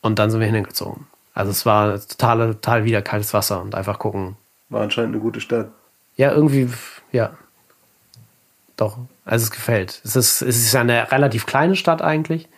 [0.00, 1.06] Und dann sind wir hingezogen.
[1.34, 4.36] Also es war total, total wieder kaltes Wasser und einfach gucken.
[4.68, 5.70] War anscheinend eine gute Stadt.
[6.16, 6.68] Ja, irgendwie,
[7.10, 7.32] ja.
[8.76, 8.98] Doch.
[9.28, 10.00] Also es gefällt.
[10.04, 12.48] Es ist, es ist eine relativ kleine Stadt eigentlich.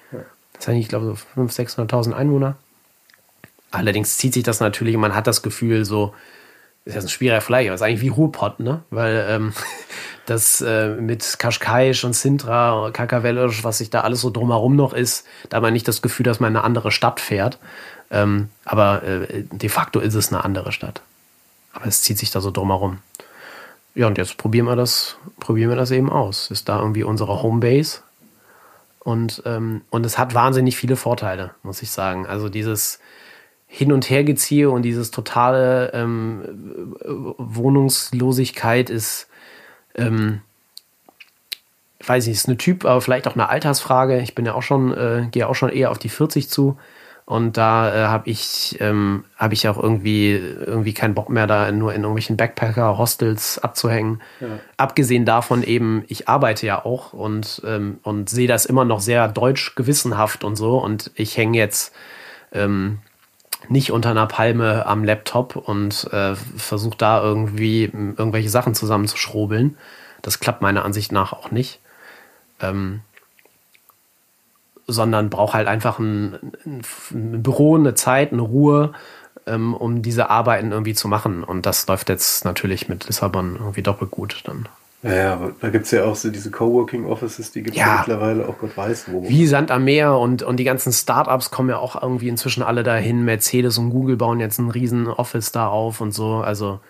[0.52, 2.56] Das sind, ich glaube, so 500.000, 600.000 Einwohner.
[3.72, 6.14] Allerdings zieht sich das natürlich, man hat das Gefühl, so,
[6.84, 8.82] ist ja ein schwieriger Vergleich, aber ist eigentlich wie Ruhrpott, ne?
[8.90, 9.52] Weil ähm,
[10.26, 15.26] das äh, mit Kaschkaisch und Sintra, Kakavelisch, was sich da alles so drumherum noch ist,
[15.48, 17.58] da hat man nicht das Gefühl, dass man in eine andere Stadt fährt.
[18.12, 21.02] Ähm, aber äh, de facto ist es eine andere Stadt.
[21.72, 22.98] Aber es zieht sich da so drumherum.
[23.94, 26.50] Ja, und jetzt probieren wir das, probieren wir das eben aus.
[26.50, 28.00] Ist da irgendwie unsere Homebase.
[29.00, 32.26] Und, ähm, und es hat wahnsinnig viele Vorteile, muss ich sagen.
[32.26, 33.00] Also dieses,
[33.72, 36.92] hin und her geziehe und dieses totale ähm,
[37.38, 39.28] Wohnungslosigkeit ist,
[39.94, 40.40] ähm,
[42.00, 44.20] ich weiß nicht, ist eine Typ, aber vielleicht auch eine Altersfrage.
[44.22, 46.78] Ich bin ja auch schon, äh, gehe auch schon eher auf die 40 zu.
[47.30, 51.70] Und da äh, habe ich, ähm, habe ich auch irgendwie, irgendwie keinen Bock mehr, da
[51.70, 54.20] nur in irgendwelchen Backpacker-Hostels abzuhängen.
[54.40, 54.48] Ja.
[54.76, 59.28] Abgesehen davon eben, ich arbeite ja auch und, ähm, und sehe das immer noch sehr
[59.28, 60.78] deutsch gewissenhaft und so.
[60.78, 61.94] Und ich hänge jetzt
[62.50, 62.98] ähm,
[63.68, 69.78] nicht unter einer Palme am Laptop und äh, versucht da irgendwie irgendwelche Sachen zusammenzuschrobeln.
[70.20, 71.78] Das klappt meiner Ansicht nach auch nicht.
[72.60, 73.02] Ähm,
[74.90, 78.92] sondern braucht halt einfach ein, ein, Büro, eine Zeit, eine Ruhe,
[79.46, 81.44] ähm, um diese Arbeiten irgendwie zu machen.
[81.44, 84.68] Und das läuft jetzt natürlich mit Lissabon irgendwie doppelt gut dann.
[85.02, 87.80] Ja, ja, aber da gibt es ja auch so diese Coworking Offices, die gibt es
[87.80, 89.26] ja, ja, mittlerweile auch Gott weiß wo.
[89.26, 92.82] Wie Sand am Meer und, und die ganzen Startups kommen ja auch irgendwie inzwischen alle
[92.82, 93.24] dahin.
[93.24, 96.36] Mercedes und Google bauen jetzt ein riesen Office da auf und so.
[96.36, 96.80] Also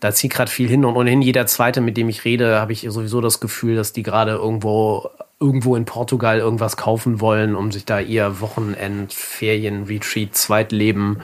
[0.00, 2.86] da zieht gerade viel hin und ohnehin jeder zweite, mit dem ich rede, habe ich
[2.88, 7.84] sowieso das Gefühl, dass die gerade irgendwo irgendwo in Portugal irgendwas kaufen wollen, um sich
[7.84, 11.20] da ihr Wochenend, Ferien, Retreat, Zweitleben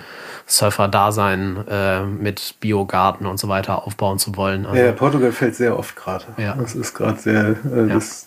[0.47, 4.66] Surfer-Dasein äh, mit Biogarten und so weiter aufbauen zu wollen.
[4.66, 6.27] Also, ja, Portugal fällt sehr oft gerade.
[6.37, 6.55] Ja.
[6.55, 7.57] Das ist gerade sehr.
[7.64, 7.95] Äh, ja.
[7.95, 8.27] Das,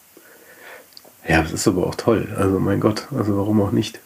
[1.28, 2.28] ja, das ist aber auch toll.
[2.38, 4.00] Also mein Gott, also warum auch nicht?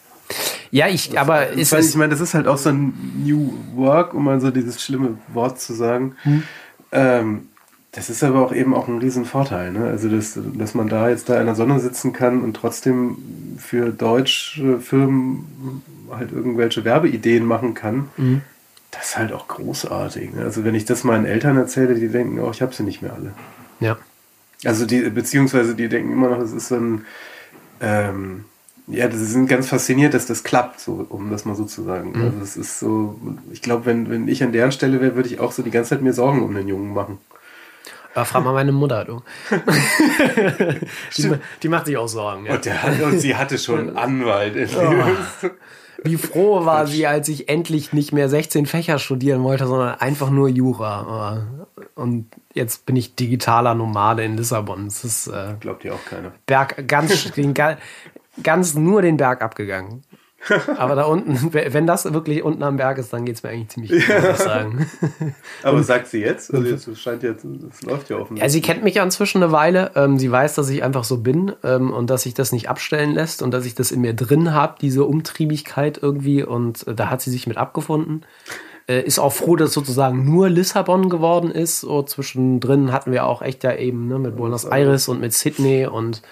[0.72, 1.90] Ja, ich, aber das, ist es.
[1.90, 5.18] Ich meine, das ist halt auch so ein New Work, um mal so dieses schlimme
[5.28, 6.16] Wort zu sagen.
[6.22, 6.42] Hm.
[6.92, 7.48] Ähm,
[7.92, 9.84] das ist aber auch eben auch ein Riesenvorteil, ne?
[9.84, 13.18] Also, dass, dass man da jetzt da in der Sonne sitzen kann und trotzdem
[13.58, 18.08] für deutsche Firmen halt irgendwelche Werbeideen machen kann.
[18.16, 18.40] Mhm.
[18.92, 20.32] Das ist halt auch großartig.
[20.32, 20.42] Ne?
[20.42, 23.12] Also, wenn ich das meinen Eltern erzähle, die denken, oh, ich habe sie nicht mehr
[23.12, 23.34] alle.
[23.80, 23.98] Ja.
[24.64, 27.04] Also, die, beziehungsweise die denken immer noch, es ist so ein,
[27.82, 28.46] ähm,
[28.88, 32.12] ja, sie sind ganz fasziniert, dass das klappt, so, um das mal so zu sagen.
[32.14, 32.22] Mhm.
[32.22, 33.18] Also, es ist so,
[33.52, 35.90] ich glaube, wenn, wenn ich an deren Stelle wäre, würde ich auch so die ganze
[35.90, 37.18] Zeit mir Sorgen um den Jungen machen.
[38.14, 39.22] Aber frag mal meine Mutter, du.
[41.16, 42.44] die, die, macht sich auch Sorgen.
[42.44, 42.54] Ja.
[42.54, 44.68] Und, der, und sie hatte schon einen Anwalt.
[44.76, 45.48] Oh.
[46.04, 50.30] Wie froh war sie, als ich endlich nicht mehr 16 Fächer studieren wollte, sondern einfach
[50.30, 51.46] nur Jura.
[51.94, 54.86] Und jetzt bin ich digitaler Nomade in Lissabon.
[54.86, 56.32] Das ist, äh, Glaubt ihr auch keiner.
[56.46, 57.32] Berg, ganz,
[58.42, 60.02] ganz nur den Berg abgegangen.
[60.76, 63.68] Aber da unten, wenn das wirklich unten am Berg ist, dann geht es mir eigentlich
[63.68, 64.90] ziemlich gut, muss ich sagen.
[65.62, 66.52] Aber und, sagt sie jetzt?
[66.52, 68.42] Also jetzt scheint jetzt, es läuft ja offensichtlich.
[68.42, 69.92] Ja, sie kennt mich ja inzwischen eine Weile.
[69.94, 73.12] Ähm, sie weiß, dass ich einfach so bin ähm, und dass sich das nicht abstellen
[73.12, 76.42] lässt und dass ich das in mir drin habe, diese Umtriebigkeit irgendwie.
[76.42, 78.24] Und äh, da hat sie sich mit abgefunden.
[78.88, 81.80] Äh, ist auch froh, dass sozusagen nur Lissabon geworden ist.
[81.80, 85.86] So zwischendrin hatten wir auch echt ja eben ne, mit Buenos Aires und mit Sydney
[85.86, 86.22] und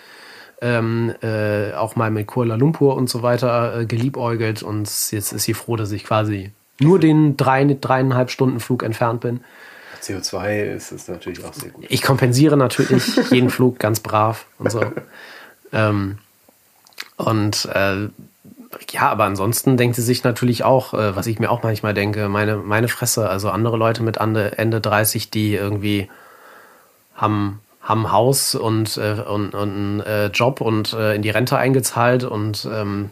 [0.61, 5.45] ähm, äh, auch mal mit Kuala Lumpur und so weiter äh, geliebäugelt und jetzt ist
[5.45, 9.41] sie froh, dass ich quasi nur den drei, dreieinhalb Stunden Flug entfernt bin.
[10.03, 11.85] CO2 ist es natürlich auch sehr gut.
[11.89, 14.83] Ich kompensiere natürlich jeden Flug ganz brav und so.
[15.73, 16.19] ähm,
[17.17, 18.09] und äh,
[18.91, 22.29] ja, aber ansonsten denkt sie sich natürlich auch, äh, was ich mir auch manchmal denke,
[22.29, 26.09] meine, meine Fresse, also andere Leute mit Ende, Ende 30, die irgendwie
[27.15, 32.25] haben, haben Haus und, äh, und, und äh, Job und äh, in die Rente eingezahlt
[32.25, 33.11] und, ähm,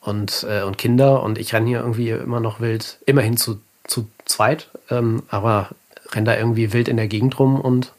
[0.00, 1.22] und, äh, und Kinder.
[1.22, 5.70] Und ich renne hier irgendwie immer noch wild, immerhin zu, zu zweit, ähm, aber
[6.12, 7.92] renne da irgendwie wild in der Gegend rum und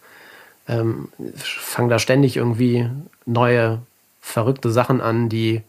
[0.68, 2.89] ähm, fange da ständig irgendwie
[3.26, 3.80] neue
[4.22, 5.62] verrückte Sachen an, die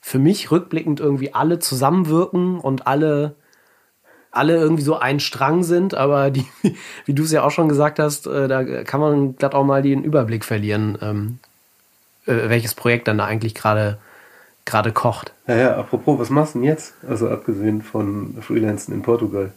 [0.00, 3.34] für mich rückblickend irgendwie alle zusammenwirken und alle,
[4.36, 6.46] alle irgendwie so ein Strang sind, aber die,
[7.04, 9.82] wie du es ja auch schon gesagt hast, äh, da kann man glatt auch mal
[9.82, 11.38] den Überblick verlieren, ähm,
[12.26, 13.98] äh, welches Projekt dann da eigentlich gerade
[14.66, 15.32] gerade kocht.
[15.46, 16.94] Ja, ja, apropos, was machst du denn jetzt?
[17.08, 19.52] Also abgesehen von Freelancen in Portugal.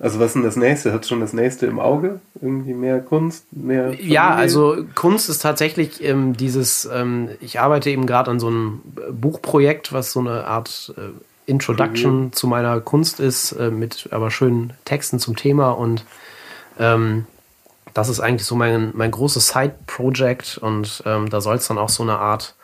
[0.00, 0.92] Also was ist denn das nächste?
[0.92, 2.20] Hat schon das nächste im Auge?
[2.40, 3.90] Irgendwie mehr Kunst, mehr.
[3.90, 4.06] Familie?
[4.06, 6.88] Ja, also Kunst ist tatsächlich ähm, dieses.
[6.92, 8.82] Ähm, ich arbeite eben gerade an so einem
[9.12, 11.10] Buchprojekt, was so eine Art äh,
[11.46, 12.32] Introduction mhm.
[12.32, 16.04] zu meiner Kunst ist, äh, mit aber schönen Texten zum Thema und
[16.78, 17.26] ähm,
[17.92, 21.88] das ist eigentlich so mein, mein großes Side-Project und ähm, da soll es dann auch
[21.88, 22.54] so eine Art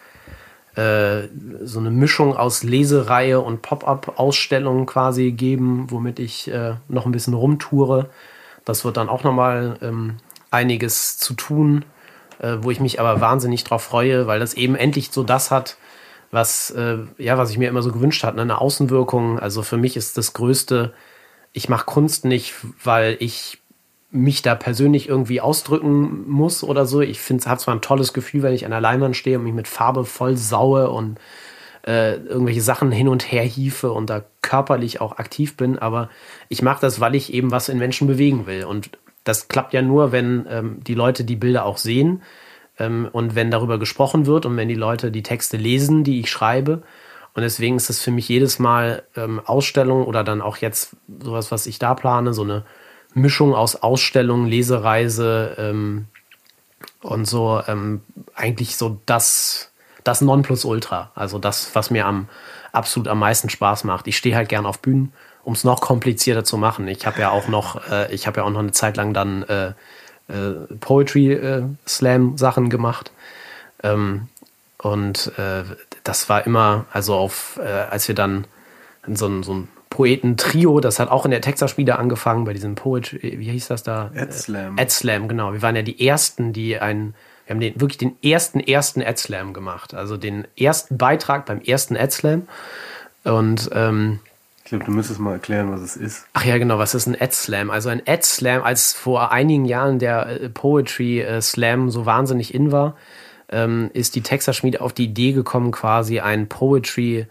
[0.74, 1.28] äh,
[1.62, 7.34] so eine Mischung aus Lesereihe und Pop-up-Ausstellungen quasi geben, womit ich äh, noch ein bisschen
[7.34, 8.08] rumtoure.
[8.64, 10.16] Das wird dann auch nochmal ähm,
[10.50, 11.84] einiges zu tun,
[12.40, 15.76] äh, wo ich mich aber wahnsinnig drauf freue, weil das eben endlich so das hat,
[16.30, 18.42] was, äh, ja, was ich mir immer so gewünscht hatte, ne?
[18.42, 19.38] eine Außenwirkung.
[19.38, 20.92] Also für mich ist das Größte,
[21.52, 22.54] ich mache Kunst nicht,
[22.84, 23.58] weil ich
[24.12, 27.00] mich da persönlich irgendwie ausdrücken muss oder so.
[27.00, 29.54] Ich finde, hat zwar ein tolles Gefühl, wenn ich an der Leinwand stehe und mich
[29.54, 31.18] mit Farbe voll saue und
[31.86, 36.10] äh, irgendwelche Sachen hin und her hiefe und da körperlich auch aktiv bin, aber
[36.48, 38.64] ich mache das, weil ich eben was in Menschen bewegen will.
[38.64, 38.90] Und
[39.24, 42.22] das klappt ja nur, wenn ähm, die Leute die Bilder auch sehen
[42.88, 46.82] und wenn darüber gesprochen wird und wenn die Leute die Texte lesen, die ich schreibe.
[47.34, 51.52] Und deswegen ist es für mich jedes Mal ähm, Ausstellung oder dann auch jetzt sowas,
[51.52, 52.64] was ich da plane, so eine
[53.14, 56.06] Mischung aus Ausstellung, Lesereise ähm,
[57.02, 58.02] und so ähm,
[58.34, 59.72] eigentlich so das,
[60.04, 61.12] das Nonplusultra.
[61.14, 62.28] Also das, was mir am
[62.72, 64.06] absolut am meisten Spaß macht.
[64.06, 65.12] Ich stehe halt gern auf Bühnen,
[65.42, 66.86] um es noch komplizierter zu machen.
[66.88, 69.42] Ich habe ja auch noch, äh, ich habe ja auch noch eine Zeit lang dann
[69.44, 69.72] äh,
[70.30, 73.12] äh, Poetry äh, Slam Sachen gemacht.
[73.82, 74.28] Ähm,
[74.78, 75.64] und äh,
[76.04, 78.46] das war immer, also auf, äh, als wir dann
[79.06, 83.38] so ein, so ein Poeten-Trio, das hat auch in der Texas-Spiele angefangen, bei diesem Poetry,
[83.38, 84.10] wie hieß das da?
[84.14, 84.78] Ad Slam.
[84.78, 85.52] Ad Slam, genau.
[85.52, 87.14] Wir waren ja die Ersten, die einen,
[87.46, 89.92] wir haben den, wirklich den ersten, ersten Ad Slam gemacht.
[89.92, 92.46] Also den ersten Beitrag beim ersten Ad Slam.
[93.24, 94.20] Und, ähm,
[94.70, 96.26] ich glaube, du müsstest mal erklären, was es ist.
[96.32, 97.72] Ach ja, genau, was ist ein Ad Slam?
[97.72, 102.54] Also ein Ad Slam, als vor einigen Jahren der äh, Poetry äh, Slam so wahnsinnig
[102.54, 102.94] in war,
[103.48, 107.26] ähm, ist die Texas Schmiede auf die Idee gekommen, quasi einen Poetry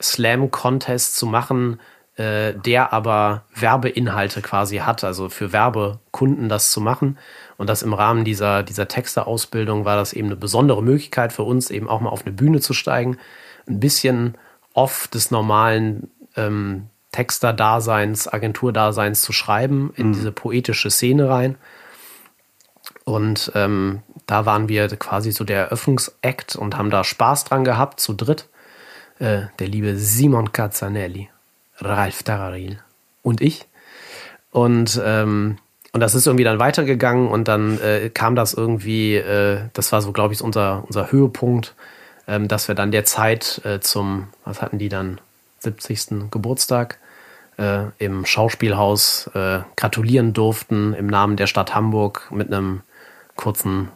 [0.00, 1.80] Slam Contest zu machen,
[2.14, 7.18] äh, der aber Werbeinhalte quasi hat, also für Werbekunden das zu machen.
[7.56, 11.70] Und das im Rahmen dieser, dieser Texteausbildung war das eben eine besondere Möglichkeit für uns,
[11.70, 13.16] eben auch mal auf eine Bühne zu steigen,
[13.66, 14.38] ein bisschen
[14.74, 20.12] off des normalen ähm, Texter-Daseins, Agentur-Daseins zu schreiben, in mhm.
[20.14, 21.56] diese poetische Szene rein.
[23.04, 28.00] Und ähm, da waren wir quasi so der Eröffnungsakt und haben da Spaß dran gehabt,
[28.00, 28.48] zu dritt.
[29.18, 31.28] Äh, der liebe Simon Cazzanelli
[31.78, 32.78] Ralf Tararil
[33.22, 33.66] und ich.
[34.50, 35.58] Und, ähm,
[35.92, 40.02] und das ist irgendwie dann weitergegangen und dann äh, kam das irgendwie, äh, das war
[40.02, 41.74] so, glaube ich, unser, unser Höhepunkt,
[42.26, 45.20] ähm, dass wir dann der Zeit äh, zum, was hatten die dann,
[45.64, 46.30] 70.
[46.30, 46.98] Geburtstag
[47.58, 52.82] äh, im Schauspielhaus äh, gratulieren durften im Namen der Stadt Hamburg mit einem
[53.36, 53.88] kurzen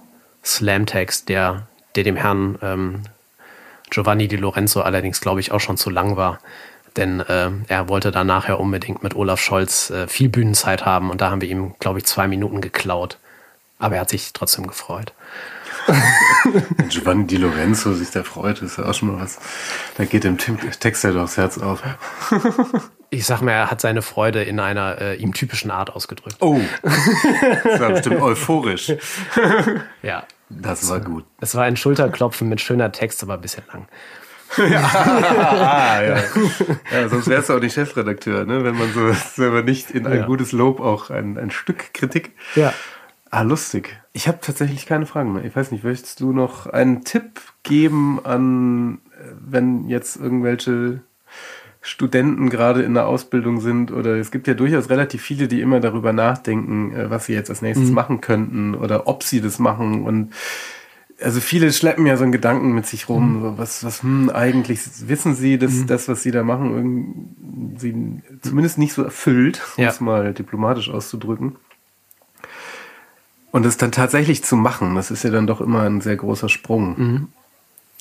[0.44, 3.02] Slam-Text, der, der dem Herrn ähm,
[3.90, 6.38] Giovanni Di Lorenzo allerdings, glaube ich, auch schon zu lang war.
[6.96, 11.20] Denn äh, er wollte dann nachher unbedingt mit Olaf Scholz äh, viel Bühnenzeit haben und
[11.20, 13.18] da haben wir ihm, glaube ich, zwei Minuten geklaut.
[13.78, 15.12] Aber er hat sich trotzdem gefreut.
[16.88, 19.38] Giovanni Di Lorenzo sich da freut, ist ja auch schon mal was.
[19.96, 21.82] Da geht dem Text ja doch das Herz auf.
[23.10, 26.36] Ich sag mal, er hat seine Freude in einer äh, ihm typischen Art ausgedrückt.
[26.40, 28.92] Oh, das war bestimmt euphorisch.
[30.02, 30.24] Ja.
[30.50, 31.24] Das war gut.
[31.40, 33.88] Es war ein Schulterklopfen mit schöner Text, aber ein bisschen lang
[34.58, 34.80] ja.
[34.80, 36.16] ah, ja.
[36.90, 38.64] ja, sonst wärst du auch nicht Chefredakteur, ne?
[38.64, 40.26] wenn man so selber nicht in ein ja.
[40.26, 42.32] gutes Lob auch ein, ein Stück Kritik.
[42.54, 42.72] Ja.
[43.30, 44.00] Ah, lustig.
[44.18, 45.44] Ich habe tatsächlich keine Fragen mehr.
[45.44, 48.98] Ich weiß nicht, möchtest du noch einen Tipp geben an,
[49.40, 51.02] wenn jetzt irgendwelche
[51.82, 55.78] Studenten gerade in der Ausbildung sind oder es gibt ja durchaus relativ viele, die immer
[55.78, 57.94] darüber nachdenken, äh, was sie jetzt als nächstes mhm.
[57.94, 60.32] machen könnten oder ob sie das machen und
[61.22, 64.80] also viele schleppen ja so einen Gedanken mit sich rum, so was, was, hm, eigentlich
[65.06, 69.90] wissen sie, dass das, was sie da machen, sie zumindest nicht so erfüllt, um Ja.
[69.90, 71.56] es mal diplomatisch auszudrücken.
[73.50, 76.48] Und es dann tatsächlich zu machen, das ist ja dann doch immer ein sehr großer
[76.48, 77.28] Sprung.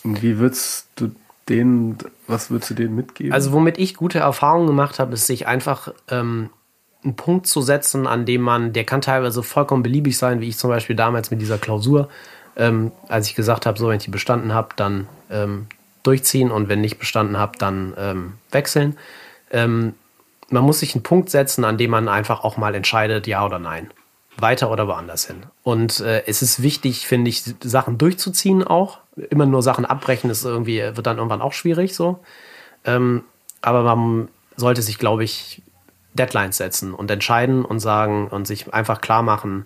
[0.04, 1.12] Und wie würdest du
[1.50, 3.34] denen, was würdest du denen mitgeben?
[3.34, 6.50] Also womit ich gute Erfahrungen gemacht habe, ist sich einfach ähm,
[7.04, 10.58] einen Punkt zu setzen, an dem man, der kann teilweise vollkommen beliebig sein, wie ich
[10.58, 12.10] zum Beispiel damals mit dieser Klausur,
[12.56, 15.68] ähm, als ich gesagt habe, so wenn ich die bestanden habe, dann ähm,
[16.04, 18.98] durchziehen und wenn nicht bestanden habe, dann ähm, wechseln.
[19.52, 19.93] Ähm,
[20.50, 23.60] man muss sich einen Punkt setzen, an dem man einfach auch mal entscheidet, ja oder
[23.60, 23.89] nein.
[24.40, 25.44] Weiter oder woanders hin.
[25.64, 29.00] Und äh, es ist wichtig, finde ich, Sachen durchzuziehen auch.
[29.30, 32.20] Immer nur Sachen abbrechen ist irgendwie, wird dann irgendwann auch schwierig so.
[32.86, 33.24] Ähm,
[33.62, 35.62] aber man sollte sich, glaube ich,
[36.14, 39.66] Deadlines setzen und entscheiden und sagen und sich einfach klar machen,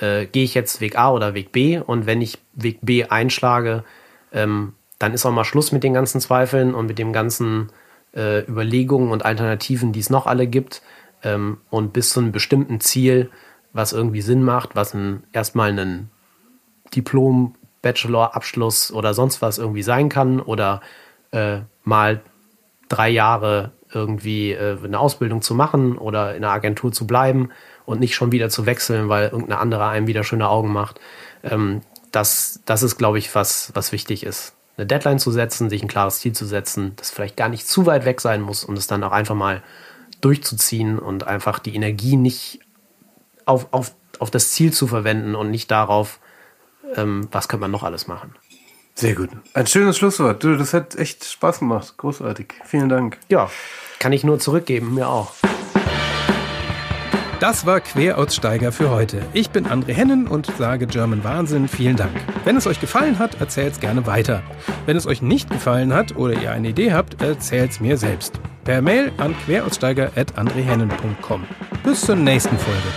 [0.00, 3.84] äh, gehe ich jetzt Weg A oder Weg B und wenn ich Weg B einschlage,
[4.32, 7.70] ähm, dann ist auch mal Schluss mit den ganzen Zweifeln und mit den ganzen
[8.14, 10.82] äh, Überlegungen und Alternativen, die es noch alle gibt
[11.22, 13.30] ähm, und bis zu einem bestimmten Ziel,
[13.74, 16.08] was irgendwie Sinn macht, was ein, erstmal ein
[16.94, 20.80] Diplom, Bachelor, Abschluss oder sonst was irgendwie sein kann oder
[21.32, 22.22] äh, mal
[22.88, 27.50] drei Jahre irgendwie äh, eine Ausbildung zu machen oder in einer Agentur zu bleiben
[27.84, 31.00] und nicht schon wieder zu wechseln, weil irgendeine andere einem wieder schöne Augen macht.
[31.42, 34.54] Ähm, das, das ist, glaube ich, was, was wichtig ist.
[34.76, 37.86] Eine Deadline zu setzen, sich ein klares Ziel zu setzen, das vielleicht gar nicht zu
[37.86, 39.62] weit weg sein muss, um es dann auch einfach mal
[40.20, 42.60] durchzuziehen und einfach die Energie nicht
[43.46, 46.20] auf, auf, auf das Ziel zu verwenden und nicht darauf,
[46.96, 48.34] ähm, was könnte man noch alles machen.
[48.94, 49.30] Sehr gut.
[49.54, 50.44] Ein schönes Schlusswort.
[50.44, 51.94] Du, das hat echt Spaß gemacht.
[51.96, 52.54] Großartig.
[52.64, 53.18] Vielen Dank.
[53.28, 53.50] Ja,
[53.98, 55.32] kann ich nur zurückgeben, mir auch.
[57.40, 59.20] Das war Queraussteiger für heute.
[59.32, 62.12] Ich bin André Hennen und sage German Wahnsinn vielen Dank.
[62.44, 64.42] Wenn es euch gefallen hat, erzählt's gerne weiter.
[64.86, 68.40] Wenn es euch nicht gefallen hat oder ihr eine Idee habt, erzählt's mir selbst.
[68.62, 71.44] Per Mail an queraussteiger.andrehennen.com.
[71.82, 72.88] Bis zur nächsten Folge.